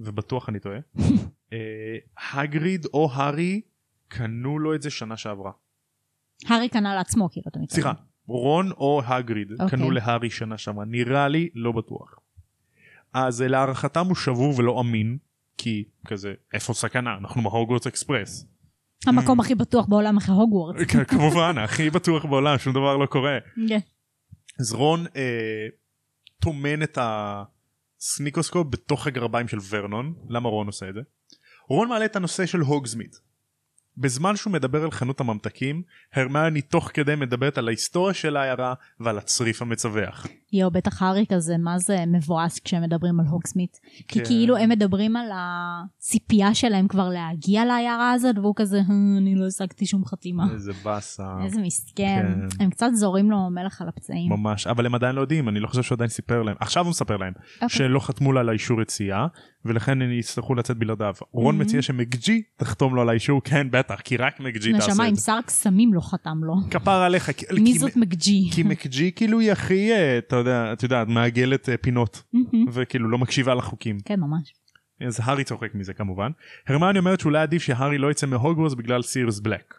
ובטוח 0.00 0.48
אני 0.48 0.60
טועה 0.60 0.78
אה, 1.52 1.58
הגריד 2.34 2.86
או 2.94 3.10
הארי 3.12 3.60
קנו 4.08 4.58
לו 4.58 4.74
את 4.74 4.82
זה 4.82 4.90
שנה 4.90 5.16
שעברה. 5.16 5.52
הארי 6.46 6.68
קנה 6.68 6.94
לעצמו 6.94 7.30
כאילו 7.30 7.44
אתה 7.48 7.58
מתכוון. 7.58 7.82
סליחה 7.82 7.92
רון 8.26 8.70
או 8.70 9.02
הגריד 9.04 9.52
okay. 9.52 9.70
קנו 9.70 9.90
להארי 9.90 10.30
שנה 10.30 10.58
שעברה 10.58 10.84
נראה 10.84 11.28
לי 11.28 11.48
לא 11.54 11.72
בטוח. 11.72 12.18
אז 13.12 13.42
להערכתם 13.42 14.06
הוא 14.06 14.14
שבור 14.14 14.54
ולא 14.58 14.80
אמין 14.80 15.18
כי 15.58 15.84
כזה 16.06 16.34
איפה 16.54 16.74
סכנה 16.74 17.16
אנחנו 17.20 17.42
בהוגוורטס 17.42 17.86
אקספרס. 17.86 18.46
המקום 19.06 19.40
הכי 19.40 19.54
בטוח 19.54 19.86
בעולם 19.86 20.16
אחרי 20.16 20.34
הוגוורטס. 20.34 20.90
כן, 20.90 21.04
כמובן 21.04 21.58
הכי 21.58 21.90
בטוח 21.90 22.24
בעולם 22.24 22.58
שום 22.58 22.72
דבר 22.72 22.96
לא 22.96 23.06
קורה. 23.06 23.38
כן. 23.68 23.78
אז 24.60 24.72
רון 24.72 25.06
אה, 25.16 25.66
טומן 26.42 26.82
את 26.82 26.98
הסניקוסקופ 27.00 28.66
בתוך 28.70 29.06
הגרביים 29.06 29.48
של 29.48 29.58
ורנון 29.70 30.14
למה 30.28 30.48
רון 30.48 30.66
עושה 30.66 30.88
את 30.88 30.94
זה? 30.94 31.00
רון 31.68 31.88
מעלה 31.88 32.04
את 32.04 32.16
הנושא 32.16 32.46
של 32.46 32.60
הוגזמית 32.60 33.16
בזמן 33.98 34.36
שהוא 34.36 34.52
מדבר 34.52 34.84
על 34.84 34.90
חנות 34.90 35.20
הממתקים, 35.20 35.82
הרמני 36.14 36.62
תוך 36.62 36.90
כדי 36.94 37.14
מדברת 37.14 37.58
על 37.58 37.68
ההיסטוריה 37.68 38.14
של 38.14 38.36
העיירה 38.36 38.74
ועל 39.00 39.18
הצריף 39.18 39.62
המצווח. 39.62 40.26
יואו, 40.52 40.70
בטח 40.70 41.02
הארי 41.02 41.24
כזה, 41.28 41.58
מה 41.58 41.78
זה 41.78 42.04
מבואס 42.06 42.58
כשהם 42.58 42.82
מדברים 42.82 43.20
על 43.20 43.26
הוקסמית? 43.26 43.80
כן. 43.82 44.02
כי 44.06 44.24
כאילו 44.24 44.56
הם 44.56 44.68
מדברים 44.68 45.16
על 45.16 45.28
הציפייה 45.34 46.54
שלהם 46.54 46.88
כבר 46.88 47.08
להגיע 47.08 47.64
לעיירה 47.64 48.12
הזאת, 48.12 48.38
והוא 48.38 48.54
כזה, 48.56 48.76
אה, 48.76 49.18
אני 49.18 49.34
לא 49.34 49.46
השגתי 49.46 49.86
שום 49.86 50.04
חתימה. 50.04 50.46
איזה 50.52 50.72
באסה. 50.84 51.36
איזה 51.44 51.60
מסכן. 51.60 52.26
כן. 52.50 52.64
הם 52.64 52.70
קצת 52.70 52.90
זורים 52.94 53.30
לו 53.30 53.50
מלח 53.50 53.82
על 53.82 53.88
הפצעים. 53.88 54.32
ממש, 54.32 54.66
אבל 54.66 54.86
הם 54.86 54.94
עדיין 54.94 55.14
לא 55.14 55.20
יודעים, 55.20 55.48
אני 55.48 55.60
לא 55.60 55.66
חושב 55.66 55.82
שהוא 55.82 55.96
עדיין 55.96 56.10
סיפר 56.10 56.42
להם. 56.42 56.56
עכשיו 56.60 56.84
הוא 56.84 56.90
מספר 56.90 57.16
להם, 57.16 57.32
okay. 57.32 57.54
אוקיי. 57.54 57.68
שלא 57.68 58.00
חתמו 58.00 58.32
לה 58.32 58.40
על 58.40 58.48
האישור 58.48 58.82
יציאה, 58.82 59.26
ולכן 59.66 60.02
הם 60.02 60.12
יצטרכו 60.12 60.54
לצאת 60.54 60.76
בלעדיו. 60.76 61.14
רון 61.32 61.54
mm-hmm. 61.54 61.64
מציע 61.64 61.82
שמקג'י 61.82 62.42
תחתום 62.56 62.94
לו 62.94 63.02
על 63.02 63.08
האישור, 63.08 63.42
כן 63.44 63.66
בטח, 63.70 64.00
כי 64.00 64.16
רק 64.16 64.40
מקג'י 64.40 64.72
תעשה 64.72 64.76
את 64.76 64.82
זה. 64.82 64.92
נשמה, 64.92 65.08
אם 65.08 65.16
שר 65.16 65.38
קסמים 65.46 65.94
לא 65.94 66.00
חתם 66.00 66.38
לו. 66.44 66.54
כפר 66.70 67.02
עליך. 67.02 67.30
מי 67.60 67.78
זאת 67.78 67.96
מקג'י? 67.96 68.50
כי 68.52 68.62
מקג'י 68.62 69.12
כאילו 69.16 69.40
היא 69.40 69.52
הכי, 69.52 69.92
אה, 69.92 70.18
אתה 70.18 70.36
יודע, 70.36 70.72
את 70.72 70.82
יודעת, 70.82 71.08
מעגלת 71.08 71.68
אה, 71.68 71.76
פינות, 71.76 72.22
וכאילו 72.72 73.08
לא 73.08 73.18
מקשיבה 73.18 73.54
לחוקים. 73.54 73.98
כן, 74.04 74.20
ממש. 74.20 74.52
אז 75.00 75.20
הארי 75.22 75.44
צוחק 75.44 75.74
מזה 75.74 75.94
כמובן. 75.94 76.30
הרמני 76.66 76.98
אומרת 76.98 77.20
שאולי 77.20 77.38
עדיף 77.38 77.62
שהארי 77.62 77.98
לא 77.98 78.10
יצא 78.10 78.26
מהוגוורס 78.26 78.74
בגלל 78.74 79.02
סירס 79.02 79.40
בלק. 79.40 79.74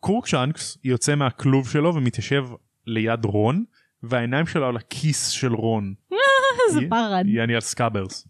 קורקשנקס 0.00 0.78
יוצא 0.84 1.14
מהכלוב 1.14 1.68
שלו 1.68 1.94
ומתיישב 1.94 2.46
ליד 2.86 3.24
רון, 3.24 3.64
והעיניים 4.02 4.46
שלו 4.46 4.66
על 4.66 4.76
הכיס 4.76 5.28
של 5.28 5.52
רון. 5.52 5.94
איזה 6.68 6.80
פרד. 6.88 7.26
יעני 7.26 7.54
על 7.54 7.60
סקאברס. 7.60 8.28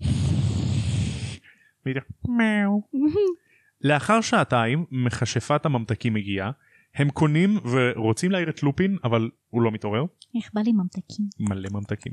לאחר 3.80 4.20
שעתיים 4.20 4.84
מכשפת 4.90 5.66
הממתקים 5.66 6.14
מגיעה 6.14 6.50
הם 6.94 7.10
קונים 7.10 7.58
ורוצים 7.70 8.30
להעיר 8.30 8.50
את 8.50 8.62
לופין 8.62 8.96
אבל 9.04 9.30
הוא 9.50 9.62
לא 9.62 9.70
מתעורר. 9.70 10.04
איך 10.36 10.50
בא 10.54 10.60
לי 10.60 10.72
ממתקים? 10.72 11.26
מלא 11.40 11.68
ממתקים. 11.72 12.12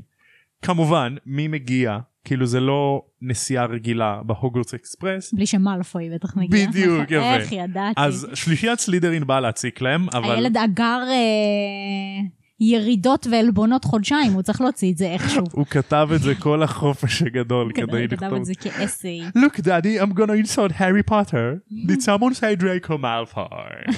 כמובן 0.62 1.16
מי 1.26 1.48
מגיע 1.48 1.98
כאילו 2.24 2.46
זה 2.46 2.60
לא 2.60 3.02
נסיעה 3.22 3.66
רגילה 3.66 4.20
בהוגוורטס 4.26 4.74
אקספרס. 4.74 5.34
בלי 5.34 5.46
שמאלפוי 5.46 6.10
בטח 6.14 6.36
מגיע. 6.36 6.68
בדיוק 6.68 7.10
יפה. 7.10 7.36
איך 7.36 7.52
ידעתי. 7.52 8.00
אז 8.00 8.28
שלישיית 8.34 8.78
סלידרין 8.78 9.26
באה 9.26 9.40
להציק 9.40 9.80
להם 9.80 10.06
אבל. 10.12 10.34
הילד 10.34 10.56
אגר 10.56 11.00
אה, 11.08 12.26
ירידות 12.60 13.26
ועלבונות 13.30 13.84
חודשיים 13.84 14.32
הוא 14.32 14.42
צריך 14.42 14.60
להוציא 14.60 14.92
את 14.92 14.98
זה 14.98 15.06
איכשהו. 15.06 15.44
הוא 15.52 15.66
כתב 15.66 16.08
את 16.14 16.20
זה 16.20 16.34
כל 16.34 16.62
החופש 16.62 17.22
הגדול 17.22 17.72
כדי 17.74 18.06
לכתוב. 18.06 18.22
הוא 18.22 18.30
כתב 18.30 18.34
את 18.34 18.44
זה 18.44 18.54
כאסיי. 18.54 19.20
Look 19.28 19.60
daddy 19.60 20.02
I'm 20.02 20.18
gonna 20.18 20.46
insult 20.46 20.72
Harry 20.72 21.10
Potter. 21.10 21.60
Did 21.86 22.02
someone 22.02 22.34
say 22.34 22.62
Draco 22.62 22.92
Malfoy? 22.92 23.94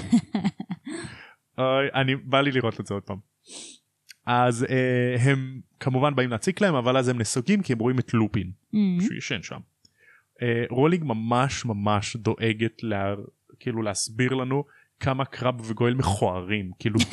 אני 2.01 2.17
בא 2.17 2.41
לי 2.41 2.53
לראות 2.53 2.81
את 2.81 2.87
זה 2.87 2.95
עוד 2.95 3.03
פעם. 3.03 3.19
אז 4.27 4.65
אה, 4.65 5.31
הם 5.31 5.61
כמובן 5.81 6.15
באים 6.15 6.31
להציק 6.31 6.61
להם 6.61 6.75
אבל 6.75 6.97
אז 6.97 7.09
הם 7.09 7.19
נסוגים 7.19 7.63
כי 7.63 7.73
הם 7.73 7.79
רואים 7.79 7.99
את 7.99 8.15
לופין 8.15 8.51
mm-hmm. 8.51 9.05
שהוא 9.05 9.17
ישן 9.17 9.43
שם. 9.43 9.59
אה, 10.43 10.65
רולינג 10.71 11.05
ממש 11.05 11.65
ממש 11.65 12.17
דואגת 12.17 12.83
לה, 12.83 13.15
כאילו 13.61 13.83
להסביר 13.83 14.35
לנו 14.35 14.65
כמה 15.01 15.25
קרב 15.25 15.71
וגואל 15.71 15.95
מכוערים 15.95 16.71
כאילו 16.79 16.99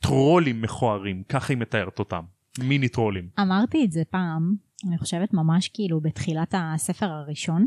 טרולים 0.00 0.62
מכוערים 0.62 1.22
ככה 1.28 1.52
היא 1.52 1.58
מתארת 1.58 1.98
אותם 1.98 2.22
מיני 2.58 2.88
טרולים. 2.88 3.28
אמרתי 3.40 3.84
את 3.84 3.92
זה 3.92 4.02
פעם 4.10 4.54
אני 4.86 4.98
חושבת 4.98 5.34
ממש 5.34 5.68
כאילו 5.68 6.00
בתחילת 6.00 6.54
הספר 6.56 7.06
הראשון 7.06 7.66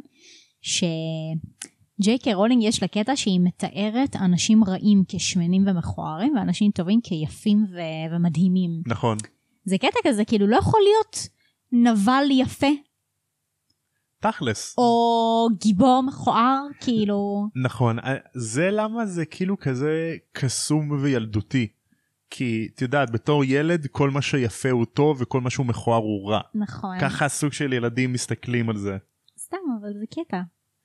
שג'יי 0.61 2.19
קיי 2.19 2.33
רולינג 2.33 2.63
יש 2.63 2.81
לה 2.81 2.87
קטע 2.87 3.15
שהיא 3.15 3.39
מתארת 3.43 4.15
אנשים 4.15 4.63
רעים 4.63 5.03
כשמנים 5.07 5.67
ומכוערים 5.67 6.33
ואנשים 6.35 6.71
טובים 6.71 6.99
כיפים 7.03 7.65
ו- 7.71 8.15
ומדהימים. 8.15 8.81
נכון. 8.87 9.17
זה 9.65 9.77
קטע 9.77 9.99
כזה 10.03 10.25
כאילו 10.25 10.47
לא 10.47 10.55
יכול 10.55 10.79
להיות 10.83 11.27
נבל 11.71 12.23
יפה. 12.31 12.67
תכלס. 14.19 14.75
או 14.77 15.47
גיבור 15.61 16.03
מכוער 16.07 16.61
כאילו. 16.81 17.47
נכון 17.63 17.97
זה 18.33 18.71
למה 18.71 19.05
זה 19.05 19.25
כאילו 19.25 19.59
כזה 19.59 20.15
קסום 20.31 20.91
וילדותי. 20.91 21.67
כי 22.31 22.69
את 22.75 22.81
יודעת 22.81 23.11
בתור 23.11 23.43
ילד 23.45 23.87
כל 23.91 24.09
מה 24.09 24.21
שיפה 24.21 24.69
הוא 24.69 24.85
טוב 24.85 25.17
וכל 25.21 25.41
מה 25.41 25.49
שהוא 25.49 25.65
מכוער 25.65 26.01
הוא 26.01 26.31
רע. 26.31 26.41
נכון. 26.55 26.99
ככה 27.01 27.25
הסוג 27.25 27.53
של 27.53 27.73
ילדים 27.73 28.13
מסתכלים 28.13 28.69
על 28.69 28.77
זה. 28.77 28.97
סתם 29.39 29.57
אבל 29.81 29.89
זה 29.99 30.05
קטע. 30.09 30.41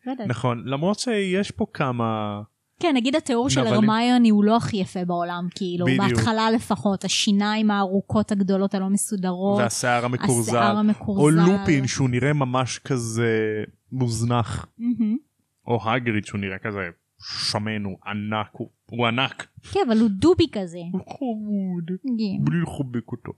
לא 0.06 0.26
נכון 0.26 0.62
למרות 0.66 0.98
שיש 0.98 1.50
פה 1.50 1.66
כמה. 1.72 2.40
כן 2.80 2.92
נגיד 2.96 3.16
התיאור 3.16 3.50
של 3.50 3.66
הרמיוני 3.66 4.28
הוא 4.28 4.44
לא 4.44 4.56
הכי 4.56 4.76
יפה 4.76 5.04
בעולם 5.04 5.48
כאילו 5.54 5.86
בדיוק. 5.86 6.02
בהתחלה 6.02 6.50
לפחות 6.50 7.04
השיניים 7.04 7.70
הארוכות 7.70 8.32
הגדולות 8.32 8.74
הלא 8.74 8.88
מסודרות 8.88 9.58
והשיער 9.58 10.04
המקורזל, 10.04 10.56
השיער 10.56 10.76
המקורזל 10.76 11.22
או 11.22 11.30
לופין 11.30 11.86
שהוא 11.86 12.08
נראה 12.08 12.32
ממש 12.32 12.78
כזה 12.78 13.64
מוזנח 13.92 14.66
mm-hmm. 14.78 15.16
או 15.66 15.90
הגריד 15.90 16.24
שהוא 16.24 16.40
נראה 16.40 16.58
כזה 16.58 16.80
שמן 17.26 17.84
הוא 17.84 17.98
ענק 18.06 18.48
הוא, 18.52 18.70
הוא 18.90 19.06
ענק. 19.06 19.46
כן 19.72 19.80
אבל 19.88 19.98
הוא 19.98 20.08
דובי 20.10 20.46
כזה. 20.52 20.78
הוא 20.92 21.00
חמוד. 21.18 21.90
כן. 22.02 22.44
בלי 22.44 22.60
לחובק 22.62 23.12
אותו. 23.12 23.32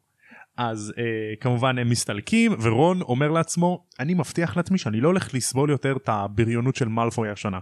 אז 0.57 0.93
אה, 0.99 1.05
כמובן 1.41 1.79
הם 1.79 1.91
מסתלקים 1.91 2.53
ורון 2.63 3.03
אומר 3.03 3.31
לעצמו 3.31 3.85
אני 4.01 4.15
מבטיח 4.15 4.57
לעצמי 4.57 4.79
שאני 4.79 5.01
לא 5.01 5.09
הולך 5.09 5.35
לסבול 5.35 5.71
יותר 5.71 5.97
את 5.97 6.09
הבריונות 6.09 6.77
של 6.77 6.89
מאלפוי 6.89 7.31
השנה. 7.31 7.59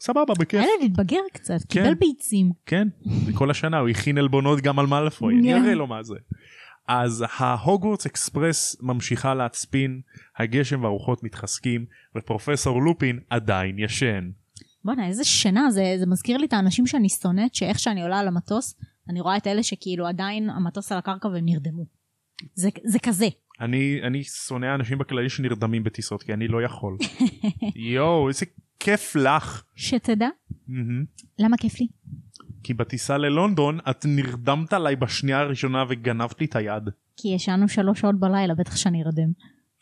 סבבה 0.00 0.34
בכיף. 0.38 0.60
הילד 0.60 0.90
התבגר 0.90 1.20
קצת, 1.32 1.54
כן. 1.68 1.82
קיבל 1.82 1.94
ביצים. 1.94 2.52
כן, 2.66 2.88
כל 3.34 3.50
השנה 3.50 3.78
הוא 3.78 3.88
הכין 3.88 4.18
עלבונות 4.18 4.60
גם 4.60 4.78
על 4.78 4.86
מאלפוי, 4.86 5.34
אני 5.34 5.52
כן. 5.52 5.62
אראה 5.62 5.74
לו 5.74 5.86
מה 5.86 6.02
זה. 6.02 6.14
אז 6.88 7.24
ההוגוורטס 7.38 8.06
אקספרס 8.06 8.76
ממשיכה 8.82 9.34
להצפין, 9.34 10.00
הגשם 10.38 10.82
והרוחות 10.82 11.22
מתחזקים, 11.22 11.86
ופרופסור 12.16 12.82
לופין 12.82 13.20
עדיין 13.30 13.78
ישן. 13.78 14.30
בואנה 14.84 15.06
איזה 15.06 15.24
שינה 15.24 15.70
זה 15.70 15.94
זה 15.98 16.06
מזכיר 16.06 16.36
לי 16.36 16.46
את 16.46 16.52
האנשים 16.52 16.86
שאני 16.86 17.08
שונאת 17.08 17.54
שאיך 17.54 17.78
שאני 17.78 18.02
עולה 18.02 18.18
על 18.18 18.28
המטוס 18.28 18.76
אני 19.08 19.20
רואה 19.20 19.36
את 19.36 19.46
אלה 19.46 19.62
שכאילו 19.62 20.06
עדיין 20.06 20.50
המטוס 20.50 20.92
על 20.92 20.98
הקרקע 20.98 21.28
והם 21.28 21.44
נרדמו. 21.44 21.84
זה, 22.54 22.68
זה 22.84 22.98
כזה. 22.98 23.26
אני, 23.60 24.00
אני 24.02 24.24
שונא 24.24 24.74
אנשים 24.74 24.98
בכללי 24.98 25.28
שנרדמים 25.28 25.84
בטיסות, 25.84 26.22
כי 26.22 26.34
אני 26.34 26.48
לא 26.48 26.62
יכול. 26.62 26.96
יואו, 27.94 28.28
איזה 28.28 28.46
כיף 28.80 29.16
לך. 29.16 29.64
שתדע 29.74 30.28
מהמם. 30.68 31.04
למה 31.38 31.56
כיף 31.56 31.80
לי? 31.80 31.86
כי 32.62 32.74
בטיסה 32.74 33.18
ללונדון 33.18 33.78
את 33.90 34.06
נרדמת 34.08 34.72
עליי 34.72 34.96
בשנייה 34.96 35.38
הראשונה 35.38 35.84
וגנבת 35.88 36.40
לי 36.40 36.46
את 36.46 36.56
היד. 36.56 36.88
כי 37.16 37.28
ישנו 37.28 37.68
שלוש 37.68 38.00
שעות 38.00 38.20
בלילה 38.20 38.54
בטח 38.54 38.76
שאני 38.76 39.02
ארדם. 39.02 39.32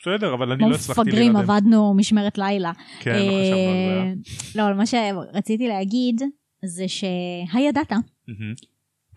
בסדר, 0.03 0.33
אבל 0.33 0.51
אני 0.51 0.59
כמו 0.59 0.69
לא 0.69 0.75
הצלחתי 0.75 1.01
מפגרים 1.01 1.33
להירדם. 1.33 1.51
עבדנו 1.51 1.93
משמרת 1.93 2.37
לילה. 2.37 2.71
כן, 2.99 3.11
לא 3.11 3.19
חשבנו 3.19 3.69
על 3.69 3.75
זה. 3.75 4.01
אה, 4.01 4.13
לא, 4.55 4.67
אבל 4.67 4.73
מה 4.73 4.85
שרציתי 4.85 5.67
להגיד 5.67 6.21
זה 6.65 6.85
שהידעת, 6.87 7.91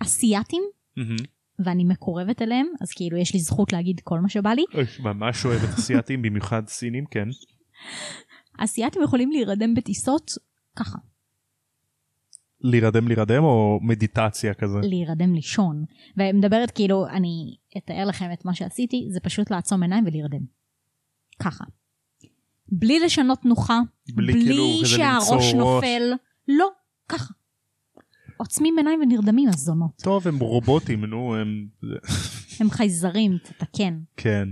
אסייתים. 0.02 0.62
ואני 1.58 1.84
מקורבת 1.84 2.42
אליהם, 2.42 2.66
אז 2.80 2.92
כאילו 2.92 3.16
יש 3.16 3.34
לי 3.34 3.40
זכות 3.40 3.72
להגיד 3.72 4.00
כל 4.04 4.20
מה 4.20 4.28
שבא 4.28 4.50
לי, 4.50 4.64
ממש 5.00 5.44
אוהב 5.46 5.64
את 5.64 5.68
אסייתים, 5.68 6.22
במיוחד 6.22 6.62
סינים, 6.66 7.04
כן. 7.10 7.28
אסייתים 8.58 9.02
יכולים 9.02 9.30
להירדם 9.30 9.74
בטיסות 9.74 10.30
ככה, 10.76 10.98
להירדם 12.60 13.08
להירדם 13.08 13.44
או 13.44 13.78
מדיטציה 13.82 14.54
כזה? 14.54 14.78
להירדם 14.82 15.34
לישון. 15.34 15.84
ומדברת 16.16 16.70
כאילו, 16.70 17.06
אני 17.06 17.56
אתאר 17.78 18.04
לכם 18.04 18.32
את 18.32 18.44
מה 18.44 18.54
שעשיתי, 18.54 19.06
זה 19.10 19.20
פשוט 19.20 19.50
לעצום 19.50 19.82
עיניים 19.82 20.04
ולהירדם. 20.06 20.56
ככה. 21.42 21.64
בלי 22.68 23.00
לשנות 23.00 23.38
תנוחה, 23.42 23.80
בלי 24.14 24.32
בלי, 24.32 24.44
כאילו 24.44 24.86
שהראש 24.86 25.22
למצוא 25.22 25.36
ראש. 25.36 25.54
נופל, 25.54 26.12
לא, 26.48 26.68
ככה. 27.08 27.34
עוצמים 28.36 28.78
עיניים 28.78 29.00
ונרדמים 29.00 29.48
הזונות. 29.48 29.90
טוב, 30.02 30.28
הם 30.28 30.38
רובוטים, 30.38 31.04
נו, 31.04 31.36
הם... 31.36 31.66
הם 32.60 32.70
חייזרים, 32.70 33.38
תתקן. 33.42 34.00
כן. 34.16 34.48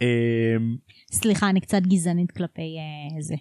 אמ, 0.00 0.76
סליחה, 1.12 1.50
אני 1.50 1.60
קצת 1.60 1.82
גזענית 1.82 2.30
כלפי 2.30 2.76
אה, 2.78 3.22
זה. 3.22 3.34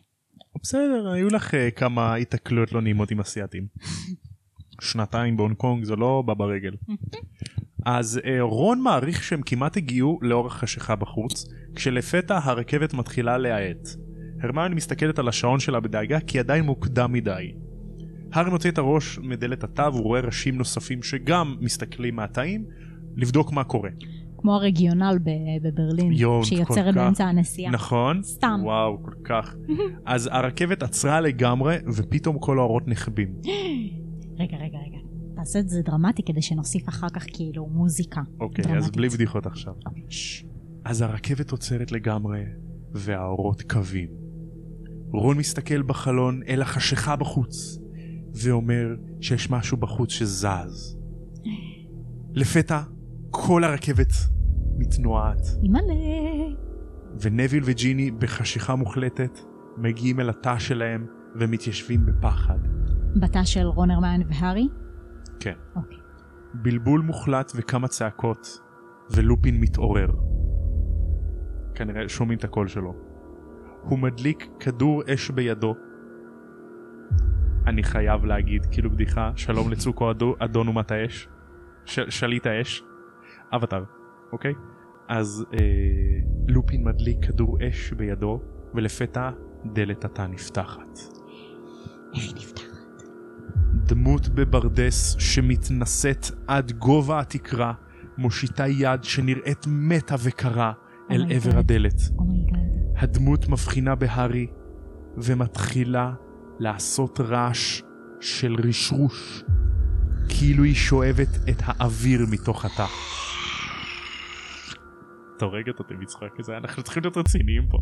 בסדר, 0.63 1.11
היו 1.11 1.27
לך 1.29 1.53
אה, 1.53 1.71
כמה 1.71 2.15
התקלויות 2.15 2.71
לא 2.71 2.81
נעימות 2.81 3.11
עם 3.11 3.19
אסייתים. 3.19 3.67
שנתיים 4.81 5.37
בהונג 5.37 5.55
קונג 5.55 5.83
זה 5.83 5.95
לא 5.95 6.23
בא 6.25 6.33
ברגל. 6.33 6.75
אז 7.85 8.21
אה, 8.25 8.41
רון 8.41 8.81
מעריך 8.81 9.23
שהם 9.23 9.41
כמעט 9.45 9.77
הגיעו 9.77 10.19
לאור 10.21 10.47
החשיכה 10.47 10.95
בחוץ, 10.95 11.45
כשלפתע 11.75 12.39
הרכבת 12.43 12.93
מתחילה 12.93 13.37
להאט. 13.37 13.87
הרמיוני 14.41 14.75
מסתכלת 14.75 15.19
על 15.19 15.27
השעון 15.27 15.59
שלה 15.59 15.79
בדאגה 15.79 16.19
כי 16.19 16.39
עדיין 16.39 16.63
מוקדם 16.65 17.13
מדי. 17.13 17.51
הארי 18.33 18.49
מוציא 18.49 18.71
את 18.71 18.77
הראש 18.77 19.19
מדלת 19.19 19.63
התא 19.63 19.89
והוא 19.93 20.03
רואה 20.03 20.19
ראשים 20.19 20.57
נוספים 20.57 21.03
שגם 21.03 21.55
מסתכלים 21.61 22.15
מהתאים 22.15 22.65
לבדוק 23.15 23.51
מה 23.51 23.63
קורה. 23.63 23.89
כמו 24.37 24.55
הרגיונל 24.55 25.17
ב- 25.23 25.67
בברלין, 25.67 26.17
כל 26.17 26.41
שיוצרת. 26.43 26.95
באמצע 26.95 27.25
הנסיעה. 27.25 27.71
נכון? 27.71 28.23
סתם. 28.23 28.59
וואו, 28.63 29.03
כל 29.03 29.11
כך. 29.23 29.55
אז 30.05 30.29
הרכבת 30.31 30.83
עצרה 30.83 31.21
לגמרי 31.21 31.77
ופתאום 31.97 32.39
כל 32.39 32.59
האורות 32.59 32.87
נחבים. 32.87 33.33
רגע, 34.39 34.57
רגע, 34.57 34.77
רגע. 34.87 34.96
תעשה 35.37 35.59
את 35.59 35.69
זה 35.69 35.81
דרמטי 35.81 36.23
כדי 36.23 36.41
שנוסיף 36.41 36.89
אחר 36.89 37.09
כך 37.09 37.25
כאילו 37.33 37.67
מוזיקה. 37.67 38.21
אוקיי, 38.39 38.65
אז 38.65 38.71
דרמטית. 38.71 38.95
בלי 38.95 39.09
בדיחות 39.09 39.45
עכשיו. 39.45 39.73
אוקיי. 39.85 40.03
אז 40.85 41.01
הרכבת 41.01 41.51
עוצרת 41.51 41.91
לגמרי, 41.91 42.43
והאורות 42.93 43.61
כבים. 43.61 44.09
רון 45.13 45.37
מסתכל 45.37 45.81
בחלון 45.81 46.41
אל 46.47 46.61
החשיכה 46.61 47.15
בחוץ, 47.15 47.79
ואומר 48.43 48.95
שיש 49.21 49.49
משהו 49.49 49.77
בחוץ 49.77 50.09
שזז. 50.11 50.97
לפתע, 52.33 52.81
כל 53.29 53.63
הרכבת 53.63 54.13
מתנועת, 54.77 55.41
אימא'לה. 55.63 55.93
ונביל 57.21 57.63
וג'יני 57.65 58.11
בחשיכה 58.11 58.75
מוחלטת 58.75 59.39
מגיעים 59.77 60.19
אל 60.19 60.29
התא 60.29 60.59
שלהם 60.59 61.05
ומתיישבים 61.35 62.05
בפחד. 62.05 62.59
בתא 63.15 63.43
של 63.43 63.65
רון 63.65 63.91
הרמיון 63.91 64.21
והארי? 64.29 64.67
כן. 65.39 65.53
אוקיי. 65.75 65.97
בלבול 66.53 67.01
מוחלט 67.01 67.51
וכמה 67.55 67.87
צעקות, 67.87 68.61
ולופין 69.15 69.59
מתעורר. 69.61 70.07
כנראה 71.75 72.09
שומעים 72.09 72.39
את 72.39 72.43
הקול 72.43 72.67
שלו. 72.67 72.93
הוא 73.81 73.99
מדליק 73.99 74.47
כדור 74.59 75.03
אש 75.13 75.31
בידו. 75.31 75.75
אני 77.67 77.83
חייב 77.83 78.25
להגיד, 78.25 78.65
כאילו 78.65 78.89
בדיחה, 78.89 79.31
שלום 79.35 79.71
לצוקו 79.71 80.11
אדו- 80.11 80.35
אדון 80.39 80.67
אומת 80.67 80.91
האש. 80.91 81.27
ש- 81.85 81.99
שליט 81.99 82.45
האש. 82.47 82.83
אבטר, 83.55 83.83
אוקיי? 84.31 84.53
אז 85.09 85.45
אה, 85.53 85.59
לופין 86.47 86.83
מדליק 86.83 87.25
כדור 87.25 87.57
אש 87.67 87.93
בידו, 87.93 88.41
ולפתע 88.73 89.29
דלת 89.73 90.05
התא 90.05 90.21
נפתחת. 90.21 90.99
איך 92.15 92.23
היא 92.23 92.33
נפתחת? 92.35 92.46
דמות 93.87 94.27
בברדס 94.29 95.15
שמתנשאת 95.19 96.25
עד 96.47 96.71
גובה 96.71 97.19
התקרה, 97.19 97.73
מושיטה 98.17 98.67
יד 98.67 99.03
שנראית 99.03 99.65
מתה 99.67 100.15
וקרה 100.23 100.71
אל 101.11 101.23
Oh 101.23 101.29
my 101.29 101.33
עבר 101.33 101.51
God. 101.51 101.57
הדלת. 101.57 102.01
Oh 102.19 102.29
my 102.29 102.39
God. 102.39 102.59
הדמות 102.97 103.47
מבחינה 103.49 103.95
בהארי 103.95 104.47
ומתחילה 105.17 106.13
לעשות 106.59 107.19
רעש 107.19 107.81
של 108.19 108.55
רשרוש, 108.63 109.43
כאילו 110.29 110.63
היא 110.63 110.75
שואבת 110.75 111.49
את 111.49 111.61
האוויר 111.65 112.25
מתוך 112.31 112.65
התא. 112.65 112.85
אתה 115.37 115.45
הורגת 115.45 115.79
אותי 115.79 115.93
מצחוק 115.99 116.29
כזה, 116.37 116.57
אנחנו 116.57 116.83
צריכים 116.83 117.03
להיות 117.03 117.17
רציניים 117.17 117.67
פה. 117.69 117.77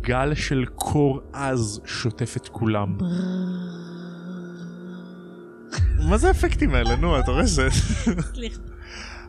גל 0.00 0.34
של 0.34 0.64
קור 0.74 1.20
עז 1.32 1.80
שוטף 1.84 2.36
את 2.36 2.48
כולם. 2.48 2.96
מה 6.08 6.18
זה 6.18 6.28
האפקטים 6.28 6.74
האלה? 6.74 6.96
נו, 6.96 7.20
אתה 7.20 7.30
רואה 7.30 7.46
שזה... 7.46 7.70
סליחה. 8.34 8.60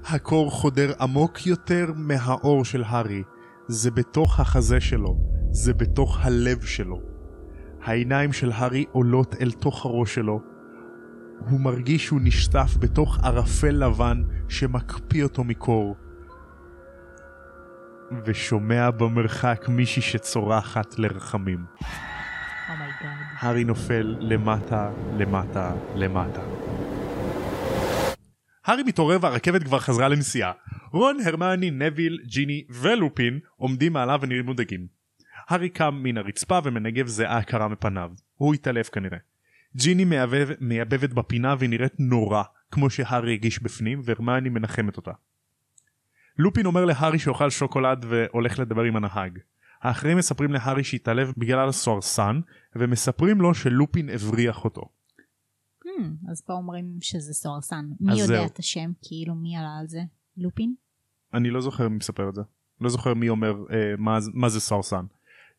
הקור 0.05 0.51
חודר 0.51 0.91
עמוק 0.99 1.47
יותר 1.47 1.91
מהעור 1.95 2.65
של 2.65 2.83
הארי. 2.83 3.23
זה 3.67 3.91
בתוך 3.91 4.39
החזה 4.39 4.79
שלו, 4.79 5.17
זה 5.51 5.73
בתוך 5.73 6.25
הלב 6.25 6.61
שלו. 6.65 7.01
העיניים 7.83 8.33
של 8.33 8.51
הארי 8.51 8.85
עולות 8.91 9.35
אל 9.41 9.51
תוך 9.51 9.85
הראש 9.85 10.15
שלו. 10.15 10.41
הוא 11.49 11.59
מרגיש 11.59 12.05
שהוא 12.05 12.19
נשטף 12.23 12.75
בתוך 12.79 13.19
ערפל 13.23 13.85
לבן 13.85 14.23
שמקפיא 14.49 15.23
אותו 15.23 15.43
מקור. 15.43 15.95
ושומע 18.25 18.91
במרחק 18.91 19.65
מישהי 19.69 20.01
שצורחת 20.01 20.99
לרחמים. 20.99 21.65
Oh 22.73 22.86
my 22.86 22.99
God. 22.99 23.25
הארי 23.39 23.63
נופל 23.63 24.15
למטה, 24.19 24.91
למטה, 25.17 25.75
למטה. 25.95 26.41
הארי 28.65 28.83
מתעורר 28.83 29.17
והרכבת 29.21 29.63
כבר 29.63 29.79
חזרה 29.79 30.07
לנסיעה. 30.07 30.51
רון, 30.91 31.17
הרמני, 31.25 31.71
נביל, 31.71 32.19
ג'יני 32.25 32.63
ולופין 32.69 33.39
עומדים 33.55 33.93
מעליו 33.93 34.19
ונראים 34.21 34.45
מודאגים. 34.45 34.87
הארי 35.47 35.69
קם 35.69 35.99
מן 36.03 36.17
הרצפה 36.17 36.59
ומנגב 36.63 37.07
זיעה 37.07 37.43
קרה 37.43 37.67
מפניו. 37.67 38.11
הוא 38.35 38.53
התעלף 38.53 38.89
כנראה. 38.89 39.17
ג'יני 39.75 40.05
מייבב, 40.05 40.49
מייבבת 40.59 41.09
בפינה 41.09 41.55
והיא 41.59 41.69
נראית 41.69 41.93
נורא, 41.99 42.43
כמו 42.71 42.89
שהארי 42.89 43.33
הגיש 43.33 43.63
בפנים, 43.63 44.01
והרמני 44.03 44.49
מנחמת 44.49 44.97
אותה. 44.97 45.11
לופין 46.37 46.65
אומר 46.65 46.85
להארי 46.85 47.19
שאוכל 47.19 47.49
שוקולד 47.49 48.05
והולך 48.09 48.59
לדבר 48.59 48.81
עם 48.81 48.95
הנהג. 48.95 49.39
האחרים 49.83 50.17
מספרים 50.17 50.53
להארי 50.53 50.83
שהתעלף 50.83 51.29
בגלל 51.37 51.69
הסוהרסן, 51.69 52.39
ומספרים 52.75 53.41
לו 53.41 53.53
שלופין 53.53 54.09
הבריח 54.09 54.65
אותו. 54.65 54.81
Hmm, 55.85 56.31
אז 56.31 56.41
פה 56.41 56.53
אומרים 56.53 56.85
שזה 57.01 57.33
סוהרסן. 57.33 57.85
מי 57.99 58.11
יודע 58.11 58.25
זהו. 58.25 58.45
את 58.45 58.59
השם? 58.59 58.91
כאילו 59.01 59.35
מי 59.35 59.57
עלה 59.57 59.77
על 59.81 59.87
זה? 59.87 59.99
לופין? 60.37 60.73
אני 61.33 61.49
לא 61.49 61.61
זוכר 61.61 61.89
מי 61.89 61.97
מספר 61.97 62.29
את 62.29 62.35
זה. 62.35 62.41
לא 62.81 62.89
זוכר 62.89 63.13
מי 63.13 63.29
אומר 63.29 63.53
אה, 63.71 63.93
מה, 63.97 64.17
מה 64.33 64.49
זה 64.49 64.59
סוהרסן. 64.59 65.05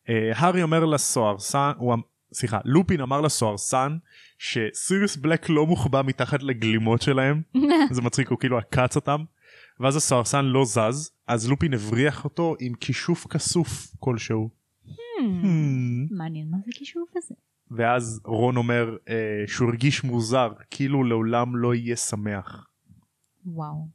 אה, 0.09 0.31
הארי 0.35 0.63
אומר 0.63 0.85
לסוהרסן, 0.85 1.71
הוא, 1.77 1.93
אמ- 1.93 2.01
סליחה, 2.33 2.59
לופין 2.65 3.01
אמר 3.01 3.21
לסוהרסן 3.21 3.97
שסיריוס 4.39 5.15
בלק 5.15 5.49
לא 5.49 5.65
מוחבא 5.65 6.01
מתחת 6.05 6.43
לגלימות 6.43 7.01
שלהם, 7.01 7.41
זה 7.91 8.01
מצחיק, 8.01 8.29
הוא 8.29 8.39
כאילו 8.39 8.57
עקץ 8.57 8.95
אותם. 8.95 9.23
ואז 9.79 9.95
הסוהרסן 9.95 10.45
לא 10.45 10.65
זז 10.65 11.11
אז 11.27 11.49
לופין 11.49 11.73
הבריח 11.73 12.23
אותו 12.23 12.55
עם 12.59 12.73
כישוף 12.73 13.27
כסוף 13.27 13.87
כלשהו. 13.99 14.49
Hmm, 14.85 14.91
מעניין 16.11 16.47
מה 16.51 16.57
זה 16.65 16.71
כישוף 16.75 17.09
הזה. 17.15 17.35
ואז 17.71 18.21
רון 18.25 18.57
אומר 18.57 18.97
אה, 19.09 19.43
שהוא 19.47 19.69
הרגיש 19.69 20.03
מוזר 20.03 20.49
כאילו 20.71 21.03
לעולם 21.03 21.55
לא 21.55 21.75
יהיה 21.75 21.95
שמח. 21.95 22.67
וואו. 23.45 23.87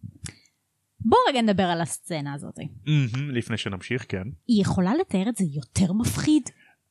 בוא 1.01 1.19
רגע 1.29 1.43
נדבר 1.43 1.63
על 1.63 1.81
הסצנה 1.81 2.35
הזאת. 2.35 2.59
מהמם, 2.59 3.31
לפני 3.31 3.57
שנמשיך 3.57 4.05
כן. 4.09 4.23
היא 4.49 4.63
יכולה 4.63 4.95
לתאר 4.95 5.29
את 5.29 5.37
זה 5.37 5.45
יותר 5.45 5.93
מפחיד? 5.93 6.43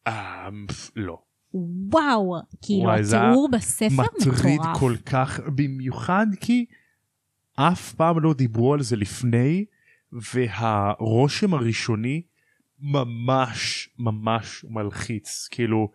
אה, 0.08 0.50
לא. 0.96 1.22
וואו, 1.92 2.36
כאילו 2.62 2.94
התיאור 2.94 3.50
בספר 3.52 4.04
מטריד 4.04 4.60
מטורף. 4.60 4.80
כל 4.80 4.96
כך 5.06 5.40
במיוחד 5.56 6.28
כי 6.42 6.66
אף 7.62 7.94
פעם 7.94 8.20
לא 8.20 8.34
דיברו 8.34 8.74
על 8.74 8.82
זה 8.82 8.96
לפני 8.96 9.66
והרושם 10.12 11.54
הראשוני 11.54 12.22
ממש 12.80 13.90
ממש 13.98 14.66
מלחיץ 14.70 15.48
כאילו 15.52 15.92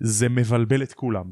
זה 0.00 0.28
מבלבל 0.28 0.82
את 0.82 0.92
כולם. 0.92 1.30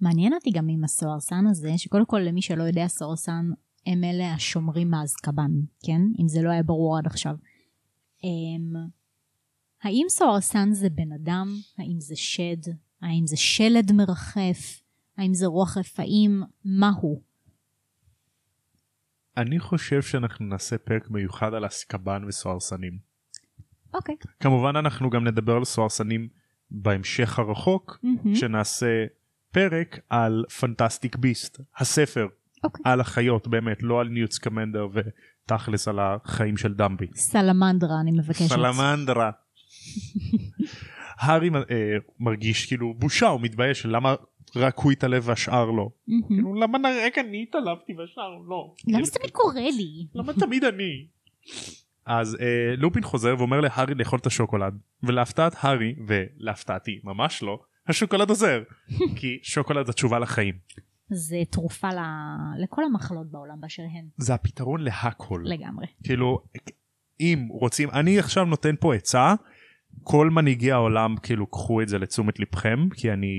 מעניין 0.00 0.34
אותי 0.34 0.50
גם 0.50 0.68
עם 0.68 0.84
הסוהרסן 0.84 1.46
הזה, 1.46 1.72
שקודם 1.76 2.04
כל 2.06 2.18
למי 2.18 2.42
שלא 2.42 2.62
יודע, 2.62 2.86
סוהרסן 2.88 3.50
הם 3.86 4.04
אלה 4.04 4.34
השומרים 4.34 4.90
מאזקבן, 4.90 5.50
כן? 5.86 6.00
אם 6.20 6.28
זה 6.28 6.42
לא 6.42 6.50
היה 6.50 6.62
ברור 6.62 6.98
עד 6.98 7.06
עכשיו. 7.06 7.34
Um, 8.18 8.78
האם 9.82 10.06
סוהרסן 10.08 10.72
זה 10.72 10.90
בן 10.90 11.12
אדם? 11.12 11.48
האם 11.78 12.00
זה 12.00 12.16
שד? 12.16 12.70
האם 13.02 13.26
זה 13.26 13.36
שלד 13.36 13.92
מרחף? 13.92 14.82
האם 15.16 15.34
זה 15.34 15.46
רוח 15.46 15.76
רפאים? 15.76 16.42
מה 16.64 16.90
הוא? 17.00 17.22
אני 19.36 19.60
חושב 19.60 20.02
שאנחנו 20.02 20.46
נעשה 20.46 20.78
פרק 20.78 21.10
מיוחד 21.10 21.54
על 21.54 21.66
אסקבן 21.66 22.24
וסוהרסנים. 22.28 22.98
אוקיי. 23.94 24.14
כמובן 24.40 24.76
אנחנו 24.76 25.10
גם 25.10 25.24
נדבר 25.26 25.56
על 25.56 25.64
סוהרסנים 25.64 26.28
בהמשך 26.70 27.38
הרחוק 27.38 27.98
מהמם. 28.02 28.34
שנעשה 28.34 29.04
פרק 29.52 29.98
על 30.10 30.44
פנטסטיק 30.60 31.16
ביסט 31.16 31.60
הספר 31.76 32.26
אוקיי. 32.64 32.82
על 32.84 33.00
החיות 33.00 33.48
באמת 33.48 33.82
לא 33.82 34.00
על 34.00 34.08
ניוט 34.08 34.30
סקמנדר 34.30 34.86
ותכלס 34.92 35.88
על 35.88 35.98
החיים 35.98 36.56
של 36.56 36.74
דמבי. 36.74 37.06
סלמנדרה, 37.14 38.00
אני 38.00 38.10
מבקשת. 38.10 38.48
סלמנדרה. 38.48 39.30
הארי 41.18 41.50
אה, 41.54 41.96
מרגיש 42.20 42.66
כאילו 42.66 42.94
בושה 42.94 43.26
הוא 43.26 43.40
מתבייש 43.40 43.86
למה 43.86 44.14
רק 44.56 44.78
הוא 44.78 44.92
התעלב 44.92 45.22
והשאר 45.26 45.70
לא. 45.70 45.90
כאילו 46.28 46.54
למה 46.54 46.78
רק 47.06 47.18
אני 47.18 47.42
התעלבתי 47.42 47.94
והשאר 47.98 48.38
לא. 48.48 48.74
למה 48.88 49.04
זה 49.04 49.12
תמיד 49.12 49.30
קורה 49.30 49.70
לי? 49.76 50.06
למה 50.14 50.32
תמיד 50.32 50.64
אני? 50.64 51.06
אז 52.06 52.36
אה, 52.40 52.76
לופין 52.76 53.02
חוזר 53.02 53.34
ואומר 53.38 53.60
להארי 53.60 53.94
לאכול 53.94 54.18
את 54.18 54.26
השוקולד 54.26 54.74
ולהפתעת 55.02 55.54
הארי 55.60 55.94
ולהפתעתי 56.06 57.00
ממש 57.04 57.42
לא 57.42 57.58
השוקולד 57.86 58.28
עוזר 58.28 58.62
כי 59.18 59.38
שוקולד 59.42 59.86
זה 59.86 59.92
תשובה 59.92 60.18
לחיים 60.18 60.54
זה 61.10 61.36
תרופה 61.50 61.88
ל... 61.88 61.98
לכל 62.62 62.84
המחלות 62.84 63.30
בעולם 63.30 63.60
באשר 63.60 63.82
הן. 63.82 64.08
זה 64.16 64.34
הפתרון 64.34 64.80
להכל 64.80 65.42
לגמרי. 65.44 65.86
כאילו 66.04 66.42
אם 67.20 67.48
רוצים 67.50 67.90
אני 67.90 68.18
עכשיו 68.18 68.44
נותן 68.44 68.74
פה 68.80 68.94
עצה 68.94 69.34
כל 70.02 70.30
מנהיגי 70.30 70.72
העולם 70.72 71.16
כאילו 71.22 71.46
קחו 71.46 71.82
את 71.82 71.88
זה 71.88 71.98
לתשומת 71.98 72.40
לבכם 72.40 72.88
כי 72.90 73.12
אני 73.12 73.36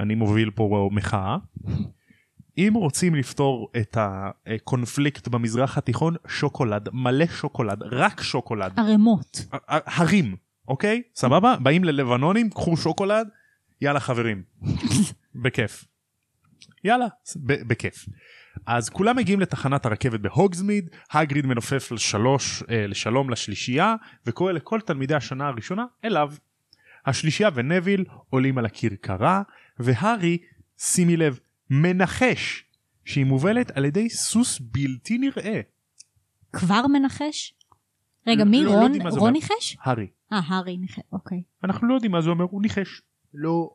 אני 0.00 0.14
מוביל 0.14 0.50
פה 0.50 0.88
מחאה. 0.92 1.36
אם 2.58 2.72
רוצים 2.74 3.14
לפתור 3.14 3.68
את 3.76 3.96
הקונפליקט 4.00 5.28
במזרח 5.28 5.78
התיכון 5.78 6.14
שוקולד 6.28 6.88
מלא 6.92 7.26
שוקולד 7.26 7.82
רק 7.82 8.22
שוקולד 8.22 8.72
ערימות. 8.78 9.46
הרים 9.68 10.36
אוקיי 10.68 11.02
סבבה 11.14 11.56
באים 11.56 11.84
ללבנונים 11.84 12.50
קחו 12.50 12.76
שוקולד 12.76 13.28
יאללה 13.80 14.00
חברים 14.00 14.42
בכיף 15.42 15.84
יאללה 16.84 17.06
בכיף. 17.36 18.06
אז 18.66 18.88
כולם 18.88 19.16
מגיעים 19.16 19.40
לתחנת 19.40 19.86
הרכבת 19.86 20.20
בהוגזמיד 20.20 20.90
הגריד 21.12 21.46
מנופף 21.46 21.92
לשלוש 21.92 22.62
אה, 22.70 22.86
לשלום 22.86 23.30
לשלישייה 23.30 23.94
וקורא 24.26 24.52
לכל 24.52 24.80
תלמידי 24.80 25.14
השנה 25.14 25.48
הראשונה 25.48 25.84
אליו. 26.04 26.32
השלישייה 27.06 27.50
ונביל 27.54 28.04
עולים 28.30 28.58
על 28.58 28.66
הכרכרה 28.66 29.42
והארי 29.78 30.38
שימי 30.78 31.16
לב 31.16 31.38
מנחש 31.70 32.64
שהיא 33.04 33.24
מובלת 33.24 33.70
על 33.70 33.84
ידי 33.84 34.10
סוס 34.10 34.60
בלתי 34.60 35.18
נראה. 35.18 35.60
כבר 36.52 36.86
מנחש? 36.86 37.54
רגע, 38.26 38.44
לא- 38.44 38.50
מי 38.50 38.64
לא 38.64 38.70
רון? 38.70 38.92
זה 39.10 39.18
רון. 39.20 39.32
ניחש? 39.32 39.76
הארי. 39.80 40.06
אה, 40.32 40.40
הארי 40.46 40.76
ניחש, 40.76 40.98
אוקיי. 41.12 41.42
אנחנו 41.64 41.88
לא 41.88 41.94
יודעים 41.94 42.12
מה 42.12 42.20
זה 42.20 42.30
אומר 42.30 42.44
הוא 42.44 42.62
ניחש. 42.62 43.02
לא 43.34 43.70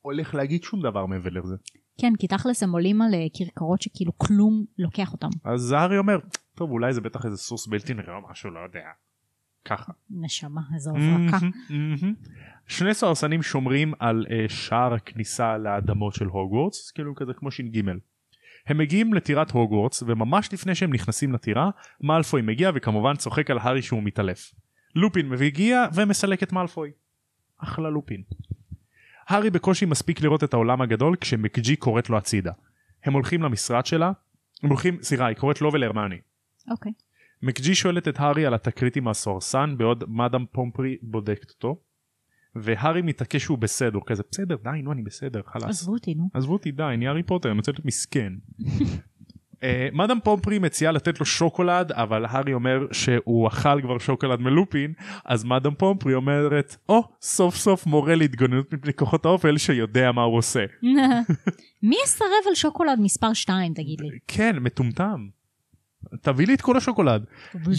הולך 0.00 0.34
להגיד 0.34 0.62
שום 0.62 0.82
דבר 0.82 1.06
מעבר 1.06 1.30
לזה. 1.30 1.54
כן, 2.00 2.12
כי 2.18 2.26
תכלס 2.28 2.62
הם 2.62 2.72
עולים 2.72 3.02
על 3.02 3.14
אה, 3.14 3.18
כרכרות 3.38 3.82
שכאילו 3.82 4.18
כלום 4.18 4.64
לוקח 4.78 5.12
אותם. 5.12 5.28
אז 5.44 5.72
הארי 5.72 5.98
אומר 5.98 6.18
טוב 6.54 6.70
אולי 6.70 6.92
זה 6.92 7.00
בטח 7.00 7.26
איזה 7.26 7.36
סוס 7.36 7.66
בלתי 7.66 7.94
נראה 7.94 8.14
או 8.16 8.30
משהו 8.30 8.50
לא 8.50 8.60
יודע. 8.60 8.84
ככה. 9.64 9.92
נשמה, 10.10 10.60
איזו 10.74 10.90
הברקה. 10.90 11.46
שני 12.66 12.94
סוהרסנים 12.94 13.42
שומרים 13.42 13.94
על 13.98 14.26
uh, 14.28 14.52
שער 14.52 14.94
הכניסה 14.94 15.58
לאדמות 15.58 16.14
של 16.14 16.26
הוגוורטס 16.26 16.90
כאילו 16.90 17.14
כזה 17.14 17.32
כמו 17.34 17.50
ש"ג. 17.50 17.80
הם 18.66 18.78
מגיעים 18.78 19.14
לטירת 19.14 19.50
הוגוורטס 19.50 20.02
וממש 20.06 20.52
לפני 20.52 20.74
שהם 20.74 20.92
נכנסים 20.92 21.32
לטירה 21.32 21.70
מאלפוי 22.00 22.42
מגיע 22.42 22.70
וכמובן 22.74 23.16
צוחק 23.16 23.50
על 23.50 23.58
הארי 23.58 23.82
שהוא 23.82 24.02
מתעלף. 24.02 24.54
לופין 24.94 25.28
מגיע 25.28 25.84
ומסלק 25.94 26.42
את 26.42 26.52
מאלפוי. 26.52 26.90
אחלה 27.58 27.90
לופין. 27.90 28.22
הארי 29.28 29.50
בקושי 29.50 29.86
מספיק 29.86 30.20
לראות 30.20 30.44
את 30.44 30.54
העולם 30.54 30.80
הגדול 30.80 31.16
כשמקג'י 31.16 31.76
קוראת 31.76 32.10
לו 32.10 32.18
הצידה. 32.18 32.52
הם 33.04 33.12
הולכים 33.12 33.42
למשרד 33.42 33.86
שלה, 33.86 34.12
הם 34.62 34.68
הולכים, 34.68 35.02
סליחה, 35.02 35.26
היא 35.26 35.36
קוראת 35.36 35.60
לו 35.60 35.72
ולהרמני. 35.72 36.18
אוקיי. 36.70 36.92
מקג'י 37.44 37.74
שואלת 37.74 38.08
את 38.08 38.20
הארי 38.20 38.46
על 38.46 38.54
התקרית 38.54 38.96
עם 38.96 39.08
הסוהרסן 39.08 39.74
בעוד 39.78 40.04
מאדם 40.08 40.44
פומפרי 40.52 40.96
בודקת 41.02 41.50
אותו. 41.50 41.76
והארי 42.56 43.02
מתעקש 43.02 43.42
שהוא 43.42 43.58
בסדר 43.58 43.98
כזה 44.06 44.22
בסדר 44.30 44.56
די 44.64 44.82
נו 44.82 44.92
אני 44.92 45.02
בסדר 45.02 45.40
חלאס 45.46 45.64
עזבו 45.64 45.92
אותי, 45.92 46.14
נו. 46.14 46.28
עזבו 46.34 46.52
אותי 46.52 46.70
די 46.70 46.82
אני 46.82 47.08
הארי 47.08 47.22
פוטר 47.22 47.50
אני 47.50 47.58
רוצה 47.58 47.72
להיות 47.72 47.84
מסכן. 47.84 48.32
אה, 49.62 49.88
מאדם 49.92 50.18
פומפרי 50.24 50.58
מציעה 50.58 50.92
לתת 50.92 51.20
לו 51.20 51.26
שוקולד 51.26 51.92
אבל 51.92 52.24
הארי 52.24 52.54
אומר 52.54 52.86
שהוא 52.92 53.48
אכל 53.48 53.82
כבר 53.82 53.98
שוקולד 53.98 54.40
מלופין 54.40 54.92
אז 55.24 55.44
מאדם 55.44 55.74
פומפרי 55.74 56.14
אומרת 56.14 56.76
או 56.88 57.02
סוף 57.20 57.56
סוף 57.56 57.86
מורה 57.86 58.14
להתגוננות 58.14 58.74
מפני 58.74 58.92
כוחות 58.92 59.24
האופל 59.24 59.58
שיודע 59.58 60.12
מה 60.12 60.22
הוא 60.22 60.36
עושה. 60.36 60.64
מי 61.88 61.96
יסרב 62.04 62.44
על 62.48 62.54
שוקולד 62.54 62.98
מספר 63.00 63.32
2, 63.32 63.74
תגיד 63.74 64.00
לי? 64.00 64.18
כן 64.28 64.56
מטומטם. 64.58 65.28
תביא 66.22 66.46
לי 66.46 66.54
את 66.54 66.60
כל 66.60 66.76
השוקולד. 66.76 67.24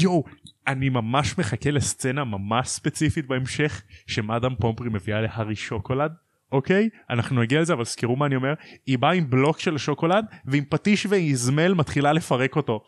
יואו 0.02 0.24
אני 0.68 0.90
ממש 0.90 1.38
מחכה 1.38 1.72
לסצנה 1.72 2.24
ממש 2.24 2.68
ספציפית 2.68 3.28
בהמשך 3.28 3.82
שמאדם 4.08 4.56
פומפרי 4.56 4.90
מביאה 4.90 5.22
להארי 5.22 5.56
שוקולד 5.56 6.12
אוקיי 6.52 6.90
אנחנו 7.10 7.42
נגיע 7.42 7.62
לזה 7.62 7.74
אבל 7.74 7.86
זכרו 7.86 8.16
מה 8.16 8.26
אני 8.26 8.36
אומר 8.36 8.54
היא 8.86 8.98
באה 9.00 9.14
עם 9.14 9.30
בלוק 9.30 9.60
של 9.60 9.78
שוקולד 9.78 10.26
ועם 10.46 10.64
פטיש 10.70 11.06
ואיזמל 11.06 11.74
מתחילה 11.74 12.14
לפרק 12.14 12.56
אותו. 12.56 12.84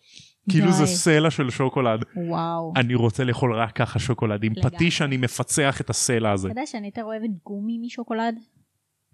כאילו. 0.49 0.71
זה 0.71 0.85
סלע 0.85 1.31
של 1.31 1.49
שוקולד 1.49 1.99
וואו. 2.15 2.73
אני 2.75 2.95
רוצה 2.95 3.23
לאכול 3.23 3.53
רק 3.55 3.75
ככה 3.75 3.99
שוקולד 3.99 4.43
עם 4.43 4.51
לגמרי. 4.51 4.75
פטיש 4.75 5.01
אני 5.01 5.17
מפצח 5.17 5.81
את 5.81 5.89
הסלע 5.89 6.31
הזה. 6.31 6.47
אתה 6.47 6.59
יודע 6.59 6.65
שאני 6.65 6.87
יותר 6.87 7.03
אוהבת 7.03 7.29
גומי 7.43 7.79
משוקולד? 7.85 8.35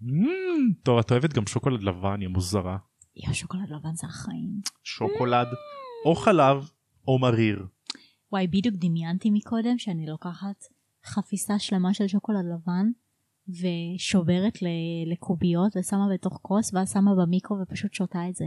Mm, 0.02 0.82
טוב 0.82 0.98
את 0.98 1.10
אוהבת 1.10 1.32
גם 1.32 1.46
שוקולד 1.46 1.82
לבן 1.82 2.22
יא 2.22 2.28
מוזרה. 2.28 2.76
יא, 3.16 3.32
שוקולד 3.32 3.70
לבן 3.70 3.94
זה 3.94 4.06
החיים. 4.06 4.50
שוקולד 4.84 5.48
או 6.04 6.14
חלב 6.14 6.70
או 7.08 7.18
מריר. 7.18 7.66
וואי, 8.32 8.46
בדיוק 8.46 8.74
דמיינתי 8.78 9.30
מקודם 9.30 9.78
שאני 9.78 10.06
לוקחת 10.06 10.64
חפיסה 11.04 11.58
שלמה 11.58 11.94
של 11.94 12.06
שוקולד 12.06 12.44
לבן 12.54 12.86
ושוברת 13.48 14.58
לקוביות 15.06 15.76
ושמה 15.76 16.06
בתוך 16.14 16.38
כוס 16.42 16.74
ואז 16.74 16.92
שמה 16.92 17.10
במיקרו 17.14 17.56
ופשוט 17.62 17.94
שותה 17.94 18.28
את 18.28 18.34
זה. 18.34 18.44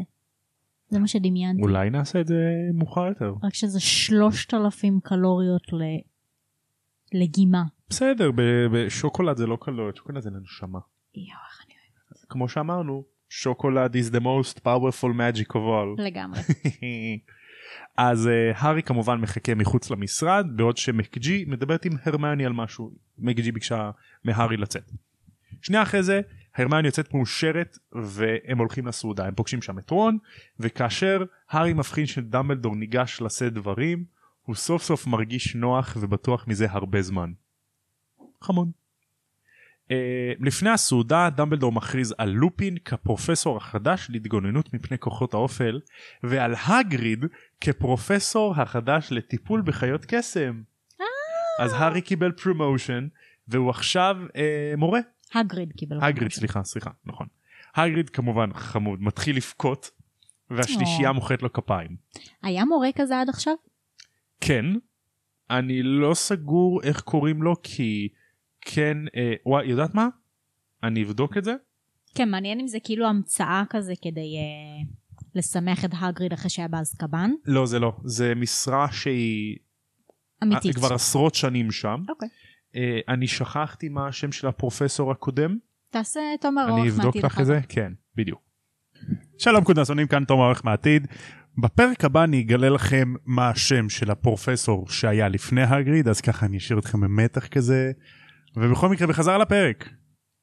זה 0.90 1.00
מה 1.00 1.08
שדמיינתי. 1.08 1.62
אולי 1.62 1.90
נעשה 1.90 2.22
את 2.22 2.28
זה 2.28 2.36
מאוחר 2.74 3.06
יותר. 3.06 3.34
רק 3.44 3.54
שזה 3.54 3.80
שלושת 3.80 4.54
אלפים 4.54 5.00
קלוריות 5.04 5.74
ל... 5.74 5.82
לגימה. 7.14 7.64
בסדר 7.90 8.32
ב- 8.32 8.68
בשוקולד 8.74 9.38
זה 9.38 9.48
לא 9.48 9.58
קלוריות 9.62 9.96
שוקולד 9.96 10.22
זה 10.22 10.30
לנשמה. 10.30 10.80
יואו, 11.16 11.28
איך 11.50 11.66
אני 11.66 11.74
אוהבת. 11.74 12.26
כמו 12.30 12.50
שאמרנו 12.50 13.04
שוקולד 13.30 13.96
is 13.96 14.12
the 14.14 14.20
most 14.20 14.58
powerful 14.60 15.12
magic 15.18 15.50
of 15.50 15.56
all. 15.56 16.02
לגמרי. 16.02 16.40
אז 17.98 18.28
uh, 18.28 18.58
הארי 18.58 18.84
כמובן 18.84 19.22
מחכה 19.22 19.56
מחוץ 19.56 19.92
למשרד 19.92 20.48
בעוד 20.56 20.78
שמקג'י 20.78 21.46
מדברת 21.48 21.86
עם 21.86 21.92
הרמני 22.04 22.46
על 22.46 22.54
משהו 22.54 22.92
מקג'י 23.18 23.52
ביקשה 23.52 23.92
מהארי 24.24 24.58
לצאת. 24.58 24.92
שנייה 25.62 25.84
אחרי 25.84 26.04
זה 26.04 26.22
הרמיוני 26.56 26.88
יוצאת 26.88 27.14
מאושרת 27.14 27.78
והם 27.92 28.58
הולכים 28.58 28.88
לסעודה 28.88 29.26
הם 29.26 29.36
פוגשים 29.36 29.62
שם 29.62 29.80
את 29.80 29.90
רון 29.90 30.18
וכאשר 30.60 31.24
הארי 31.50 31.74
מבחין 31.74 32.06
שדמבלדור 32.06 32.76
ניגש 32.76 33.22
לשאת 33.22 33.54
דברים 33.54 34.06
הוא 34.42 34.56
סוף 34.56 34.84
סוף 34.84 35.08
מרגיש 35.08 35.56
נוח 35.56 35.98
ובטוח 36.00 36.48
מזה 36.48 36.68
הרבה 36.70 37.02
זמן. 37.02 37.32
חמוד. 38.42 38.72
אה, 39.88 39.90
לפני 40.40 40.70
הסעודה 40.70 41.30
דמבלדור 41.30 41.72
מכריז 41.72 42.16
על 42.18 42.30
לופין 42.30 42.78
כפרופסור 42.86 43.58
החדש 43.58 44.08
להתגוננות 44.10 44.74
מפני 44.74 44.98
כוחות 45.00 45.34
האופל 45.34 45.80
ועל 46.24 46.54
האגריד 46.68 47.26
כפרופסור 47.62 48.54
החדש 48.62 49.08
לטיפול 49.12 49.62
בחיות 49.62 50.06
קסם. 50.08 50.62
אז 51.60 51.74
הארי 51.74 52.02
קיבל 52.02 52.32
promotion 52.32 53.08
והוא 53.48 53.70
עכשיו 53.70 54.18
אה, 54.28 54.32
מורה. 54.78 55.00
האגריד 55.34 55.74
קיבל 55.78 55.98
האגריד 56.02 56.32
סליחה 56.32 56.64
סליחה 56.64 56.90
נכון. 57.06 57.28
האגריד 57.76 58.10
כמובן 58.10 58.54
חמוד 58.54 59.02
מתחיל 59.02 59.36
לבכות 59.36 59.92
והשלישייה. 60.50 61.12
מוחאת 61.12 61.44
לו 61.44 61.54
כפיים. 61.54 61.96
היה 62.44 62.66
מורה 62.66 62.90
כזה 62.96 63.22
עד 63.22 63.30
עכשיו? 63.30 63.54
כן 64.42 64.66
אני 65.50 65.84
לא 65.84 66.14
סגור 66.14 66.82
איך 66.84 67.02
קוראים 67.02 67.44
לו 67.44 67.56
כי 67.64 68.10
כן 68.76 68.98
אה, 69.16 69.34
וואי 69.46 69.66
יודעת 69.66 69.96
מה? 69.96 70.08
אני 70.84 71.04
אבדוק 71.04 71.38
את 71.38 71.44
זה. 71.44 71.54
כן, 72.16 72.30
מעניין 72.30 72.60
אם 72.60 72.68
זה 72.68 72.78
כאילו 72.84 73.08
המצאה 73.08 73.64
כזה 73.70 73.94
כדי 74.02 74.36
אה, 74.38 74.90
לשמח 75.36 75.86
את 75.86 75.90
הגריד 76.00 76.34
אחרי 76.34 76.50
שהיה 76.50 76.68
באזקבן. 76.68 77.32
לא 77.46 77.66
זה 77.66 77.80
לא 77.80 77.94
זה 78.04 78.36
משרה 78.36 78.92
שהיא 78.92 79.58
אמיתית. 80.44 80.76
כבר 80.76 80.94
עשרות 80.94 81.36
שנים 81.36 81.72
שם. 81.72 82.04
אוקיי. 82.10 82.30
אה, 82.76 83.00
אני 83.08 83.28
שכחתי 83.28 83.90
מה 83.90 84.08
השם 84.08 84.32
של 84.32 84.48
הפרופסור 84.48 85.12
הקודם. 85.12 85.58
תעשה 85.90 86.20
תומר 86.42 86.64
אני 86.64 86.72
אורך 86.72 86.86
אבדוק 86.88 87.06
מעתיד 87.06 87.26
לך 87.26 87.32
אחר 87.32 87.42
את 87.42 87.46
זה. 87.46 87.60
כן 87.70 87.94
בדיוק. 88.16 88.42
שלום 89.38 89.64
קודנסונים 89.64 90.08
כאן 90.08 90.26
תום 90.26 90.42
העורך 90.42 90.66
מהעתיד. 90.66 91.08
בפרק 91.58 92.06
הבא 92.06 92.24
אני 92.24 92.42
אגלה 92.42 92.70
לכם 92.70 93.14
מה 93.26 93.50
השם 93.50 93.90
של 93.90 94.12
הפרופסור 94.12 94.90
שהיה 94.90 95.30
לפני 95.30 95.64
הגריד 95.64 96.08
אז 96.08 96.22
ככה 96.22 96.46
אני 96.46 96.58
אשאיר 96.58 96.80
אתכם 96.80 97.02
במתח 97.02 97.48
כזה. 97.48 97.92
ובכל 98.58 98.90
מקרה 98.90 99.08
בחזרה 99.08 99.38
לפרק. 99.38 99.90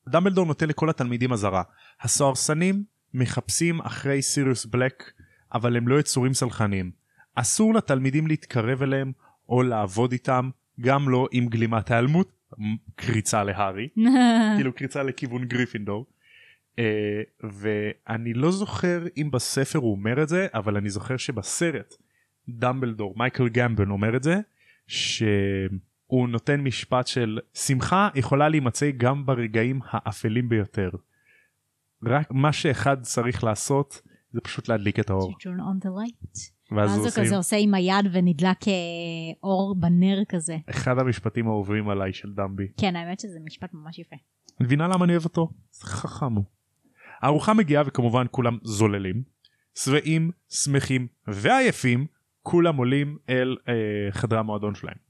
דמבלדור 0.09 0.47
נותן 0.47 0.69
לכל 0.69 0.91
התלמידים 0.91 1.33
אזהרה. 1.33 1.63
הסוהרסנים 2.01 2.85
מחפשים 3.15 3.81
אחרי 3.81 4.23
סיריוס 4.23 4.67
בלק 4.67 5.13
אבל 5.55 5.77
הם 5.77 5.89
לא 5.89 6.01
יצורים 6.01 6.35
סלחניים. 6.35 6.91
אסור 7.35 7.75
לתלמידים 7.75 8.27
להתקרב 8.27 8.83
אליהם 8.83 9.13
או 9.49 9.63
לעבוד 9.63 10.13
איתם 10.13 10.51
גם 10.81 11.09
לא 11.09 11.29
עם 11.33 11.49
גלימת 11.49 11.91
ההיעלמות. 11.91 12.33
קריצה 12.97 13.45
להארי. 13.45 13.89
כאילו 14.57 14.73
קריצה 14.73 15.03
לכיוון 15.03 15.45
גריפינדור. 15.45 16.07
Uh, 16.73 16.77
ואני 17.43 18.35
לא 18.35 18.51
זוכר 18.51 19.07
אם 19.17 19.31
בספר 19.31 19.79
הוא 19.79 19.93
אומר 19.93 20.23
את 20.23 20.29
זה 20.29 20.47
אבל 20.55 20.77
אני 20.77 20.91
זוכר 20.91 21.17
שבסרט 21.17 21.95
דמבלדור 22.49 23.15
מייקל 23.17 23.49
גמבן 23.49 23.91
אומר 23.91 24.17
את 24.17 24.23
זה 24.23 24.41
שהוא 26.09 26.29
נותן 26.29 26.61
משפט 26.61 27.07
של 27.07 27.39
שמחה 27.55 28.09
יכולה 28.15 28.49
להימצא 28.49 28.91
גם 28.97 29.27
ברגעים 29.27 29.81
האפלים 29.91 30.49
ביותר. 30.49 30.91
רק 32.07 32.31
מה 32.31 32.53
שאחד 32.53 33.03
צריך 33.03 33.45
לעשות 33.45 34.03
זה 34.33 34.41
פשוט 34.41 34.69
להדליק 34.69 35.01
את 35.01 35.11
האור. 35.11 35.35
ואז 36.73 36.91
הוא 36.91 36.99
הוא 36.99 37.07
עושה 37.07 37.21
כזה 37.21 37.37
עושה 37.37 37.57
עם 37.57 37.75
היד 37.75 38.07
ונדלק 38.13 38.69
אה, 38.69 38.73
אור 39.43 39.77
בנר 39.81 40.19
כזה. 40.29 40.57
אחד 40.71 40.99
המשפטים 40.99 41.47
האהובים 41.49 41.89
עליי 41.89 42.13
של 42.13 42.33
דמבי. 42.33 42.69
כן, 42.77 42.97
האמת 42.97 43.21
שזה 43.21 43.39
משפט 43.45 43.75
ממש 43.75 43.99
יפה. 43.99 44.17
מבינה 44.61 44.89
למה 44.89 45.05
אני 45.05 45.13
אוהב 45.13 45.25
אותו? 45.25 45.51
זה 45.71 45.87
חכם 45.87 46.33
הוא. 46.33 46.45
הארוחה 47.21 47.55
מגיעה 47.55 47.83
וכמובן 47.87 48.27
כולם 48.31 48.59
זוללים. 48.63 49.35
שבעים, 49.75 50.31
שמחים 50.49 51.07
ועייפים, 51.27 52.07
כולם 52.43 52.77
עולים 52.77 53.19
אל 53.29 53.57
אה, 53.69 53.75
חדר 54.11 54.39
המועדון 54.39 54.75
שלהם. 54.75 55.04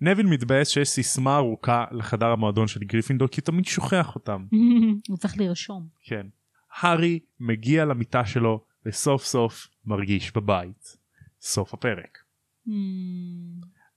נבין 0.00 0.26
מתבאס 0.26 0.68
שיש 0.68 0.88
סיסמה 0.88 1.36
ארוכה 1.36 1.84
לחדר 1.92 2.26
המועדון 2.26 2.68
של 2.68 2.80
גריפינדור 2.84 3.28
כי 3.28 3.40
הוא 3.40 3.44
תמיד 3.46 3.64
שוכח 3.64 4.14
אותם. 4.14 4.46
הוא 5.08 5.16
צריך 5.16 5.38
לרשום. 5.38 5.88
כן. 6.04 6.26
הארי 6.80 7.20
מגיע 7.40 7.84
למיטה 7.84 8.24
שלו 8.26 8.64
וסוף 8.86 9.24
סוף 9.24 9.68
מרגיש 9.84 10.32
בבית. 10.36 10.96
סוף 11.40 11.74
הפרק. 11.74 12.18
Hmm, 12.66 12.70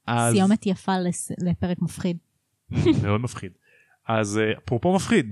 אז... 0.07 0.33
סיומת 0.33 0.65
יפה 0.65 0.97
לס- 0.99 1.31
לפרק 1.39 1.77
מפחיד. 1.81 2.17
מאוד 3.03 3.21
מפחיד. 3.21 3.51
אז 4.07 4.37
אה, 4.37 4.51
אפרופו 4.57 4.95
מפחיד, 4.95 5.31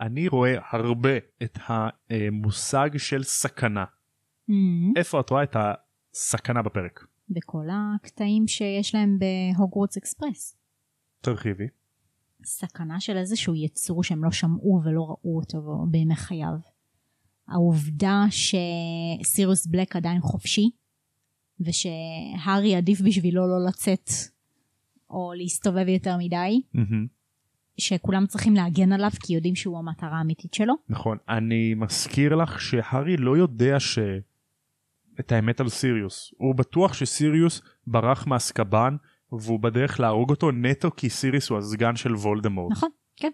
אני 0.00 0.28
רואה 0.28 0.54
הרבה 0.70 1.10
את 1.42 1.58
המושג 1.66 2.90
של 2.96 3.22
סכנה. 3.22 3.84
Hmm, 4.50 4.52
איפה 4.96 5.20
את 5.20 5.30
רואה 5.30 5.42
את 5.42 5.56
הסכנה 6.14 6.62
בפרק? 6.62 7.06
בכל 7.30 7.66
הקטעים 7.72 8.48
שיש 8.48 8.94
להם 8.94 9.18
בהוגוורטס 9.18 9.96
אקספרס. 9.96 10.56
תרחיבי. 11.20 11.66
סכנה 12.44 13.00
של 13.00 13.16
איזשהו 13.16 13.54
יצור 13.54 14.02
שהם 14.04 14.24
לא 14.24 14.30
שמעו 14.30 14.80
ולא 14.84 15.00
ראו 15.00 15.36
אותו 15.36 15.86
בימי 15.90 16.16
חייו. 16.16 16.54
העובדה 17.48 18.24
שסירוס 18.30 19.66
בלק 19.66 19.96
עדיין 19.96 20.20
חופשי 20.20 20.70
ושהארי 21.60 22.74
עדיף 22.74 23.00
בשבילו 23.00 23.46
לא 23.46 23.68
לצאת 23.68 24.10
או 25.10 25.32
להסתובב 25.36 25.88
יותר 25.88 26.16
מדי 26.18 26.62
מהמם. 26.74 27.06
שכולם 27.80 28.26
צריכים 28.26 28.54
להגן 28.54 28.92
עליו 28.92 29.10
כי 29.20 29.34
יודעים 29.34 29.54
שהוא 29.54 29.78
המטרה 29.78 30.18
האמיתית 30.18 30.54
שלו. 30.54 30.74
נכון. 30.88 31.18
אני 31.28 31.74
מזכיר 31.74 32.34
לך 32.34 32.60
שהארי 32.60 33.16
לא 33.16 33.36
יודע 33.36 33.80
ש... 33.80 33.98
את 35.20 35.32
האמת 35.32 35.60
על 35.60 35.68
סיריוס. 35.68 36.34
הוא 36.36 36.54
בטוח 36.54 36.92
שסיריוס 36.92 37.62
ברח 37.86 38.26
מאסקבן 38.26 38.96
והוא 39.32 39.60
בדרך 39.60 40.00
להרוג 40.00 40.30
אותו 40.30 40.50
נטו 40.50 40.90
כי 40.96 41.10
סיריוס 41.10 41.50
הוא 41.50 41.58
הסגן 41.58 41.96
של 41.96 42.14
וולדמורט. 42.14 42.72
נכון, 42.72 42.90
כן. 43.16 43.30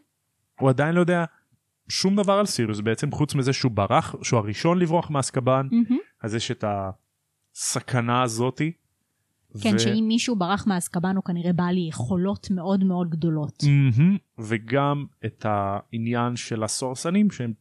הוא 0.61 0.68
עדיין 0.68 0.94
לא 0.94 1.01
יודע 1.01 1.25
שום 1.88 2.16
דבר 2.16 2.33
על 2.33 2.47
סיריוס 2.47 2.81
בעצם 2.81 3.11
חוץ 3.11 3.35
מזה 3.35 3.53
שהוא 3.53 3.73
ברח 3.73 4.14
שהוא 4.23 4.38
הראשון 4.38 4.79
לברוח 4.79 5.11
מאסקבן 5.11 5.68
מהמם. 5.70 5.99
אז 6.23 6.35
יש 6.35 6.51
את 6.51 6.64
הסכנה 7.55 8.23
הזאתי. 8.23 8.73
כן, 9.62 9.75
ו- 9.75 9.79
שאם 9.79 10.05
מישהו 10.09 10.37
ברח 10.37 10.66
מאזקבן 10.66 11.16
הוא 11.16 11.25
כנראה 11.25 11.53
בעל 11.53 11.79
יכולות 11.79 12.51
מאוד 12.51 12.85
מאוד 12.85 13.11
גדולות. 13.11 13.62
מהמם. 13.66 14.16
וגם 14.38 15.07
את 15.25 15.47
העניין 15.49 16.37
של 16.37 16.62
הסוהרסנים 16.62 17.31
שהם 17.31 17.53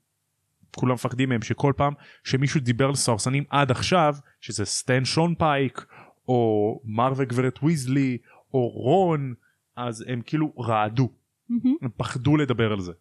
כולם 0.76 0.94
מפחדים 0.94 1.30
מהם 1.30 1.42
שכל 1.42 1.74
פעם 1.78 1.94
שמישהו 2.24 2.60
דיבר 2.60 2.86
על 2.86 2.96
סוהרסנים 2.96 3.44
עד 3.50 3.72
עכשיו 3.72 4.16
שזה 4.42 4.66
סטן 4.66 5.06
שאנפייק 5.06 5.86
או 6.28 6.82
מר 6.84 7.14
וגברת 7.16 7.64
ויזלי 7.64 8.18
או 8.54 8.70
רון 8.70 9.34
אז 9.76 10.06
הם 10.08 10.22
כאילו 10.26 10.54
רעדו 10.60 11.10
מהמם. 11.50 11.76
הם 11.82 11.90
פחדו 11.98 12.38
לדבר 12.38 12.72
על 12.72 12.80
זה. 12.80 12.92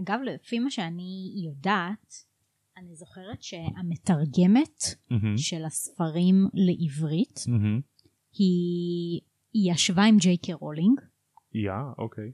אגב, 0.00 0.18
לפי 0.24 0.58
מה 0.58 0.70
שאני 0.70 1.32
יודעת, 1.46 2.14
אני 2.76 2.94
זוכרת 2.94 3.42
שהמתרגמת 3.42 4.82
מהמם. 5.10 5.36
של 5.36 5.64
הספרים 5.64 6.48
לעברית, 6.54 7.40
מהמם. 7.48 7.80
היא, 8.32 9.20
היא 9.52 9.72
ישבה 9.72 10.04
עם 10.04 10.16
ג'יי 10.16 10.36
קיי 10.36 10.52
רולינג. 10.52 11.00
יא 11.54 11.70
אוקיי. 11.98 12.32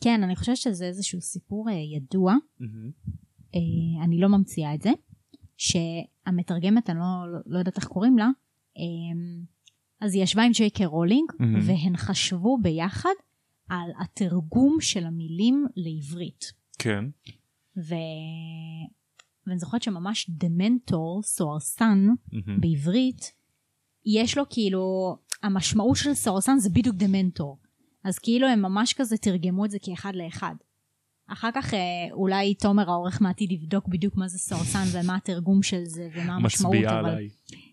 כן, 0.00 0.22
אני 0.22 0.36
חושבת 0.36 0.56
שזה 0.56 0.84
איזשהו 0.84 1.20
סיפור 1.20 1.68
אה, 1.68 1.74
ידוע, 1.74 2.34
מהמם. 2.60 2.90
אה, 3.54 4.04
אני 4.04 4.18
לא 4.18 4.28
ממציאה 4.28 4.74
את 4.74 4.82
זה, 4.82 4.90
שהמתרגמת, 5.56 6.90
אני 6.90 6.98
לא, 6.98 7.04
לא, 7.46 7.58
יודעת 7.58 7.76
איך 7.76 7.84
קוראים 7.84 8.18
לה, 8.18 8.28
אה, 8.78 8.82
אז 10.00 10.14
היא 10.14 10.22
ישבה 10.22 10.42
עם 10.42 10.52
ג'יי 10.52 10.70
קי 10.70 10.84
רולינג, 10.84 11.32
מהמם. 11.38 11.58
והן 11.62 11.96
חשבו 11.96 12.58
ביחד 12.62 13.14
על 13.68 13.90
התרגום 14.00 14.76
של 14.80 15.06
המילים 15.06 15.66
לעברית. 15.76 16.52
כן. 16.78 17.04
ו... 17.76 17.94
ואני 19.46 19.58
זוכרת 19.58 19.82
שממש 19.82 20.30
דמנטור, 20.30 21.22
סוהרסן, 21.22 22.06
מהמם. 22.32 22.60
בעברית, 22.60 23.32
יש 24.06 24.38
לו 24.38 24.44
כאילו, 24.50 25.16
המשמעות 25.42 25.96
של 25.96 26.14
סוהרסן 26.14 26.58
זה 26.58 26.70
בדיוק 26.70 26.96
דמנטור. 26.96 27.58
אז 28.04 28.18
כאילו 28.18 28.48
הם 28.48 28.62
ממש 28.62 28.94
כזה 28.94 29.16
תרגמו 29.16 29.64
את 29.64 29.70
זה 29.70 29.78
כאחד 29.82 30.12
לאחד. 30.14 30.54
אחר 31.26 31.48
כך 31.54 31.74
אה, 31.74 31.78
אולי 32.12 32.54
תומר 32.54 32.90
העורך 32.90 33.20
מעתיד 33.20 33.52
יבדוק 33.52 33.88
בדיוק 33.88 34.16
מה 34.16 34.28
זה 34.28 34.38
סוהרסן 34.38 34.84
ומה 34.92 35.16
התרגום 35.16 35.62
של 35.62 35.84
זה 35.84 36.08
ומה 36.14 36.34
המשמעות, 36.36 36.74
מצביע 36.74 36.90
אבל 37.00 37.08
עליי. 37.10 37.28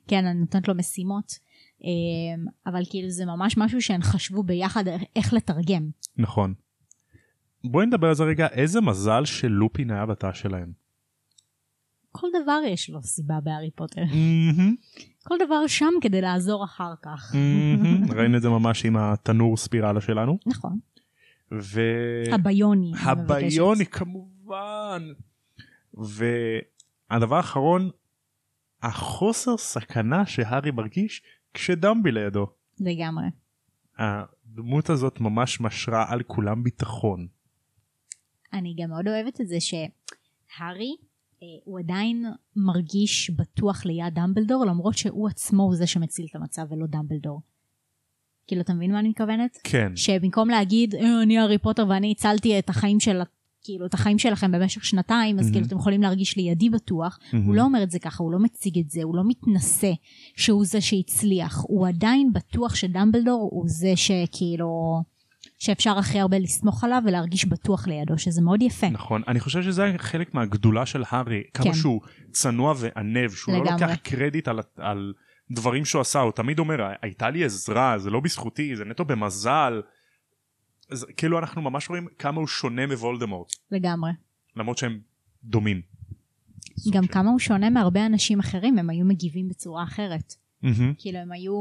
כן, 0.07 0.25
אני 0.25 0.39
נותנת 0.39 0.67
לו 0.67 0.75
משימות. 0.75 1.31
אה, 1.83 1.89
אבל 2.71 2.81
כאילו 2.89 3.09
זה 3.09 3.25
ממש 3.25 3.57
משהו 3.57 3.81
שהן 3.81 4.01
חשבו 4.01 4.43
ביחד 4.43 4.83
איך- 5.15 5.33
לתרגם. 5.33 5.89
נכון. 6.17 6.53
בואי 7.63 7.85
נדבר 7.85 8.07
על 8.07 8.15
זה 8.15 8.23
רגע 8.23 8.47
איזה 8.47 8.81
מזל 8.81 9.25
שלופין 9.25 9.91
היה 9.91 10.05
בתא 10.05 10.33
שלהם. 10.33 10.71
כל 12.11 12.27
דבר 12.43 12.59
יש 12.67 12.89
לו 12.89 13.01
סיבה 13.03 13.35
בהארי 13.43 13.69
פוטר. 13.75 14.01
כל 15.23 15.35
דבר 15.45 15.67
שם 15.67 15.93
כדי 16.01 16.21
לעזור 16.21 16.63
אחר 16.63 16.93
כך. 17.03 17.35
ראינו 18.15 18.37
את 18.37 18.41
זה 18.41 18.49
ממש 18.49 18.85
עם 18.85 18.97
התנור 18.97 19.57
ספירלה 19.57 20.01
שלנו. 20.01 20.37
נכון. 20.45 20.79
ו... 21.51 21.81
הביוני. 22.33 22.91
הביוני. 23.05 23.85
כמובן. 23.85 25.13
והדבר 25.93 27.35
האחרון, 27.35 27.89
החוסר 28.81 29.57
סכנה 29.57 30.25
שהארי 30.25 30.71
מרגיש 30.71 31.21
כשדמבי 31.53 32.11
לידו. 32.11 32.47
לגמרי. 32.79 33.25
הדמות 33.97 34.89
הזאת 34.89 35.19
ממש 35.19 35.61
משרה 35.61 36.05
על 36.09 36.23
כולם 36.23 36.63
ביטחון. 36.63 37.27
אני 38.53 38.75
גם 38.77 38.89
מאוד 38.89 39.07
אוהבת 39.07 39.41
את 39.41 39.47
זה 39.47 39.57
שהארי 39.59 40.95
אה, 41.43 41.47
הוא 41.63 41.79
עדיין 41.79 42.25
מרגיש 42.55 43.29
בטוח 43.29 43.85
ליד 43.85 44.13
דמבלדור 44.13 44.65
למרות 44.65 44.97
שהוא 44.97 45.27
עצמו 45.27 45.63
הוא 45.63 45.75
זה 45.75 45.87
שמציל 45.87 46.25
את 46.29 46.35
המצב 46.35 46.61
ולא 46.69 46.85
דמבלדור. 46.87 47.41
כאילו 48.51 48.61
אתה 48.61 48.73
מבין 48.73 48.91
מה 48.91 48.99
אני 48.99 49.09
מתכוונת? 49.09 49.57
כן. 49.63 49.91
שבמקום 49.95 50.49
להגיד 50.49 50.95
"אה, 50.95 51.21
אני 51.23 51.37
הארי 51.37 51.57
פוטר 51.57 51.85
ואני 51.89 52.11
הצלתי 52.11 52.59
את 52.59 52.69
החיים 52.69 52.99
של 52.99 53.21
כאילו 53.63 53.85
את 53.85 53.93
החיים 53.93 54.19
שלכם 54.19 54.51
במשך 54.51 54.85
שנתיים 54.85 55.39
אז 55.39 55.45
מהמם. 55.45 55.53
כאילו 55.53 55.67
אתם 55.67 55.75
יכולים 55.75 56.01
להרגיש 56.01 56.37
לידי 56.37 56.69
בטוח 56.69 57.19
הוא 57.45 57.55
לא 57.55 57.61
אומר 57.61 57.83
את 57.83 57.91
זה 57.91 57.99
ככה 57.99 58.23
הוא 58.23 58.31
לא 58.31 58.39
מציג 58.39 58.79
את 58.79 58.89
זה 58.89 59.03
הוא 59.03 59.15
לא 59.15 59.21
מתנשא 59.27 59.91
שהוא 60.37 60.65
זה 60.65 60.81
שהצליח 60.81 61.63
הוא 61.67 61.87
עדיין 61.87 62.33
בטוח 62.33 62.75
שדמבלדור 62.75 63.49
הוא 63.51 63.63
זה 63.67 63.93
שכאילו 63.95 65.01
שאפשר 65.59 65.97
הכי 65.97 66.19
הרבה 66.19 66.39
לסמוך 66.39 66.83
עליו 66.83 67.01
ולהרגיש 67.05 67.45
בטוח 67.45 67.87
לידו 67.87 68.17
שזה 68.17 68.41
מאוד 68.41 68.61
יפה 68.61 68.89
נכון 68.89 69.21
אני 69.27 69.39
חושב 69.39 69.63
שזה 69.63 69.93
חלק 69.97 70.33
מהגדולה 70.33 70.85
של 70.85 71.03
הארי 71.09 71.41
כמה 71.53 71.65
כן. 71.65 71.73
שהוא 71.73 72.01
צנוע 72.31 72.73
וענב 72.77 73.29
שהוא 73.31 73.55
לא 73.55 73.61
לגמרי. 73.63 73.81
לוקח 73.81 73.95
קרדיט 73.95 74.47
על, 74.47 74.59
על 74.77 75.13
דברים 75.51 75.85
שהוא 75.85 76.01
עשה 76.01 76.19
הוא 76.19 76.31
תמיד 76.31 76.59
אומר 76.59 76.91
הייתה 77.01 77.29
לי 77.29 77.45
עזרה 77.45 77.99
זה 77.99 78.09
לא 78.09 78.19
בזכותי 78.19 78.75
זה 78.75 78.85
נטו 78.85 79.05
במזל. 79.05 79.81
אז 80.91 81.05
כאילו 81.17 81.39
אנחנו 81.39 81.61
ממש 81.61 81.89
רואים 81.89 82.07
כמה 82.19 82.39
הוא 82.39 82.47
שונה 82.47 82.87
מוולדמורט 82.87 83.55
לגמרי 83.71 84.11
למרות 84.55 84.77
שהם 84.77 84.99
דומים. 85.43 85.81
גם 86.91 87.07
כמה 87.07 87.29
הוא 87.29 87.39
שונה 87.39 87.69
מהרבה 87.69 88.05
אנשים 88.05 88.39
אחרים 88.39 88.77
הם 88.77 88.89
היו 88.89 89.05
מגיבים 89.05 89.49
בצורה 89.49 89.83
אחרת 89.83 90.35
מהמם. 90.61 90.93
כאילו 90.97 91.19
הם 91.19 91.31
היו 91.31 91.53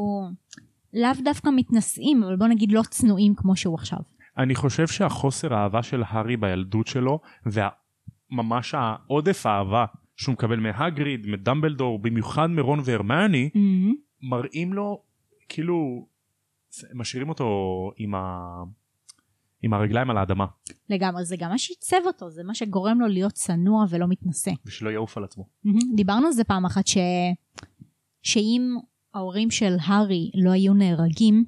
לאו 0.95 1.11
דווקא 1.25 1.51
מתנשאים 1.57 2.23
אבל 2.23 2.37
בוא 2.37 2.47
נגיד 2.47 2.73
לא 2.73 2.83
צנועים 2.91 3.35
כמו 3.37 3.57
שהוא 3.57 3.75
עכשיו 3.75 3.99
אני 4.39 4.55
חושב 4.55 4.87
שהחוסר 4.87 5.55
האהבה 5.55 5.83
של 5.83 6.03
הארי 6.07 6.37
בילדות 6.37 6.87
שלו 6.87 7.21
וממש 7.47 8.75
העודף 8.75 9.47
האהבה 9.47 9.85
שהוא 10.21 10.33
מקבל 10.33 10.61
מהגריד 10.61 11.27
מדמבלדור 11.27 11.99
במיוחד 11.99 12.47
מרון 12.47 12.81
והרמני 12.85 13.51
מראים 14.23 14.73
לו 14.73 15.03
כאילו 15.49 16.07
משאירים 16.95 17.29
אותו 17.29 17.47
עם, 17.97 18.15
ה... 18.15 18.41
עם 19.63 19.73
הרגליים 19.73 20.11
על 20.11 20.19
האדמה. 20.19 20.47
לגמרי 20.91 21.25
זה 21.25 21.37
גם 21.39 21.51
מה 21.51 21.59
שעיצב 21.59 21.97
אותו 22.07 22.31
זה 22.31 22.43
מה 22.45 22.55
שגורם 22.55 23.01
לו 23.01 23.07
להיות 23.07 23.33
צנוע 23.33 23.85
ולא 23.91 24.07
מתנשא. 24.09 24.51
ושלא 24.67 24.91
יעוף 24.91 25.17
על 25.17 25.25
עצמו. 25.25 25.45
מהמם. 25.65 25.79
דיברנו 25.97 26.27
על 26.27 26.33
זה 26.33 26.45
פעם 26.45 26.65
אחת 26.65 26.87
ש... 26.87 26.99
שאם 28.23 28.77
ההורים 29.15 29.51
של 29.51 29.77
הארי 29.83 30.31
לא 30.35 30.51
היו 30.51 30.75
נהרגים 30.75 31.45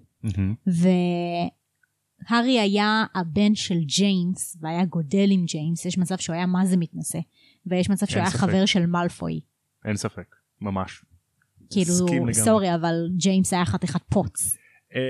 והארי 0.66 2.60
היה 2.60 3.04
הבן 3.14 3.54
של 3.54 3.78
ג'יימס 3.84 4.56
והיה 4.60 4.84
גודל 4.84 5.28
עם 5.30 5.44
ג'יימס 5.44 5.84
יש 5.84 5.98
מצב 5.98 6.16
שהוא 6.16 6.34
היה 6.34 6.46
מה 6.46 6.66
זה 6.66 6.76
מתנשא 6.76 7.18
ויש 7.66 7.90
מצב 7.90 8.06
שהוא 8.06 8.20
היה 8.20 8.30
ספק. 8.30 8.38
חבר 8.38 8.66
של 8.66 8.86
מאלפוי 8.86 9.40
אין 9.84 9.96
ספק 9.96 10.36
ממש. 10.60 11.04
כאילו. 11.70 11.94
סורי 12.32 12.74
אבל 12.74 12.94
ג'יימס 13.16 13.52
היה 13.52 13.64
חתיכת 13.64 14.02
פוץ 14.08 14.56
אה, 14.94 15.00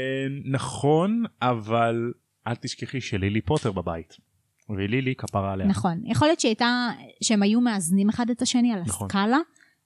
נכון 0.45 1.25
אבל 1.43 2.12
אל 2.47 2.55
תשכחי 2.55 3.01
שלילי 3.01 3.41
פוטר 3.41 3.73
בבית. 3.73 4.17
ולילי 4.69 5.15
כפרה 5.15 5.53
עליה. 5.53 5.67
נכון 5.67 6.01
יכול 6.05 6.29
להיות 6.29 6.41
שהייתה 6.41 6.88
שהם 7.23 7.43
היו 7.43 7.61
מאזנים 7.61 8.09
אחד 8.09 8.31
את 8.31 8.43
השני 8.43 8.73
על 8.73 8.81
נכון. 8.81 9.07
הסקאלה 9.07 9.38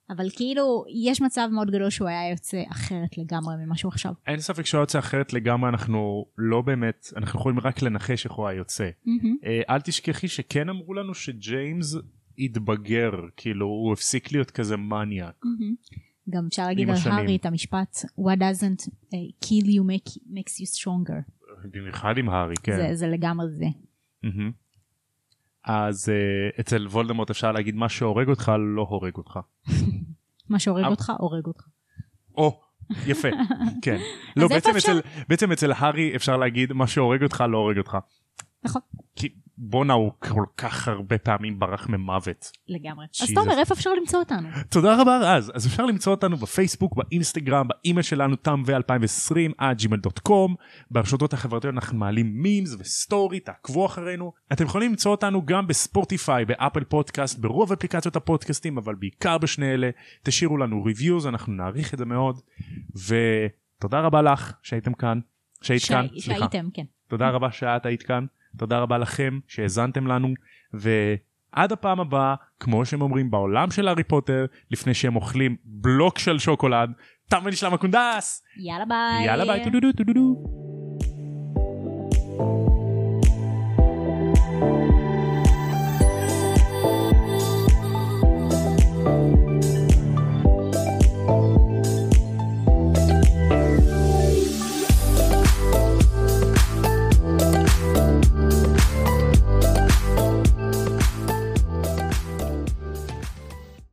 אבל 0.09 0.29
כאילו 0.35 0.85
יש 1.05 1.21
מצב 1.21 1.47
מאוד 1.51 1.71
גדול 1.71 1.89
שהוא 1.89 2.07
היה 2.07 2.29
יוצא 2.29 2.63
אחרת 2.71 3.17
לגמרי 3.17 3.55
ממה 3.65 3.77
שהוא 3.77 3.89
עכשיו. 3.89 4.13
אין 4.27 4.39
ספק 4.39 4.65
שהוא 4.65 4.81
יוצא 4.81 4.99
אחרת 4.99 5.33
לגמרי 5.33 5.69
אנחנו 5.69 6.25
לא 6.37 6.61
באמת 6.61 7.07
אנחנו 7.15 7.39
יכולים 7.39 7.59
רק 7.59 7.81
לנחש 7.81 8.25
איך 8.25 8.33
הוא 8.33 8.47
היה 8.47 8.57
יוצא. 8.57 8.89
אה, 9.45 9.61
אל 9.69 9.81
תשכחי 9.81 10.27
שכן 10.27 10.69
אמרו 10.69 10.93
לנו 10.93 11.13
שג'יימס 11.13 11.95
התבגר 12.37 13.11
כאילו 13.37 13.65
הוא 13.65 13.93
הפסיק 13.93 14.31
להיות 14.31 14.51
כזה 14.51 14.77
מניאק. 14.77 15.35
מהמם. 15.43 15.75
גם 16.29 16.45
אפשר 16.47 16.65
להגיד 16.67 16.89
על. 16.89 16.95
הארי 17.05 17.35
את 17.35 17.45
המשפט 17.45 17.97
what 18.19 18.37
doesn't 18.37 18.87
uh, 18.87 19.45
kill 19.45 19.65
you 19.65 19.83
make, 19.83 20.11
makes 20.11 20.61
you 20.61 20.79
stronger. 20.79 21.31
במיוחד 21.71 22.17
עם 22.17 22.29
הארי 22.29 22.55
כן. 22.63 22.75
זה, 22.75 22.95
זה 22.95 23.07
לגמרי 23.07 23.49
זה. 23.49 23.65
מהמם. 24.23 24.51
אז 25.63 26.09
uh, 26.09 26.59
אצל 26.59 26.87
וולדמורט 26.87 27.29
אפשר 27.29 27.51
להגיד 27.51 27.75
מה 27.75 27.89
שהורג 27.89 28.27
אותך 28.27 28.51
לא 28.75 28.81
הורג 28.89 29.15
אותך. 29.15 29.39
מה 30.49 30.59
שהורג 30.59 30.85
אותך 30.85 31.11
הורג 31.19 31.45
אותך. 31.45 31.63
או 32.37 32.61
יפה 33.07 33.27
כן. 33.83 33.97
לא 34.35 34.47
בעצם 34.47 34.69
אצל 34.77 34.99
בעצם 35.29 35.51
אצל 35.51 35.71
הארי 35.71 36.15
אפשר 36.15 36.37
להגיד 36.37 36.73
מה 36.73 36.87
שהורג 36.87 37.23
אותך 37.23 37.43
לא 37.49 37.57
הורג 37.57 37.77
אותך. 37.77 37.97
נכון. 38.63 38.81
כי 39.15 39.29
בואנה 39.57 39.93
הוא 39.93 40.11
כל 40.19 40.45
כך 40.57 40.87
הרבה 40.87 41.17
פעמים 41.17 41.59
ברח 41.59 41.89
ממוות. 41.89 42.51
לגמרי. 42.67 43.05
אז. 43.21 43.33
תומר 43.35 43.59
איפה 43.59 43.73
אפשר 43.73 43.89
למצוא 43.93 44.19
אותנו? 44.19 44.49
תודה 44.69 45.01
רבה 45.01 45.19
רז 45.21 45.51
אז 45.55 45.67
אפשר 45.67 45.85
למצוא 45.85 46.13
אותנו 46.13 46.37
בפייסבוק 46.37 46.95
באינסטגרם 46.95 47.67
באימייל 47.67 48.03
שלנו 48.03 48.35
תם 48.35 48.63
ו2020 48.65 49.35
at 49.57 49.79
gmail.com 49.79 50.53
ברשתות 50.91 51.33
החברתיות 51.33 51.73
אנחנו 51.73 51.97
מעלים 51.97 52.41
memes 52.41 52.75
ו 52.79 52.89
story 52.89 53.39
תעקבו 53.39 53.85
אחרינו 53.85 54.33
אתם 54.51 54.65
יכולים 54.65 54.89
למצוא 54.89 55.11
אותנו 55.11 55.45
גם 55.45 55.67
בספוטיפיי 55.67 56.45
באפל 56.45 56.83
פודקאסט 56.83 57.39
ברוב 57.39 57.71
אפליקציות 57.71 58.15
הפודקאסטים 58.15 58.77
אבל 58.77 58.95
בעיקר 58.95 59.37
בשני 59.37 59.73
אלה 59.73 59.89
תשאירו 60.23 60.57
לנו 60.57 60.83
reviews 60.83 61.27
אנחנו 61.27 61.53
נעריך 61.53 61.93
את 61.93 61.99
זה 61.99 62.05
מאוד 62.05 62.39
ותודה 62.95 63.99
רבה 63.99 64.21
לך 64.21 64.53
שהייתם 64.61 64.93
כאן 64.93 65.19
שהיית 65.61 65.81
ש- 65.81 65.87
כאן 65.87 66.07
סליחה 66.07 66.21
שהייתם, 66.39 66.67
כן. 66.73 66.83
תודה 67.07 67.29
רבה 67.29 67.51
שאת 67.51 67.85
היית 67.85 68.03
כאן 68.03 68.25
תודה 68.57 68.79
רבה 68.79 68.97
לכם 68.97 69.39
שהאזנתם 69.47 70.07
לנו 70.07 70.33
ועד 70.73 71.71
הפעם 71.71 71.99
הבאה 71.99 72.35
כמו 72.59 72.85
שהם 72.85 73.01
אומרים 73.01 73.31
בעולם 73.31 73.71
של 73.71 73.87
הארי 73.87 74.03
פוטר 74.03 74.45
לפני 74.71 74.93
שהם 74.93 75.15
אוכלים 75.15 75.55
בלוק 75.63 76.19
של 76.19 76.39
שוקולד 76.39 76.91
תם 77.29 77.41
ונשלם 77.45 77.73
הקונדס 77.73 78.43
יאללה 78.57 78.85
ביי. 78.85 79.25
יאללה 79.25 79.45
ביי 79.45 79.63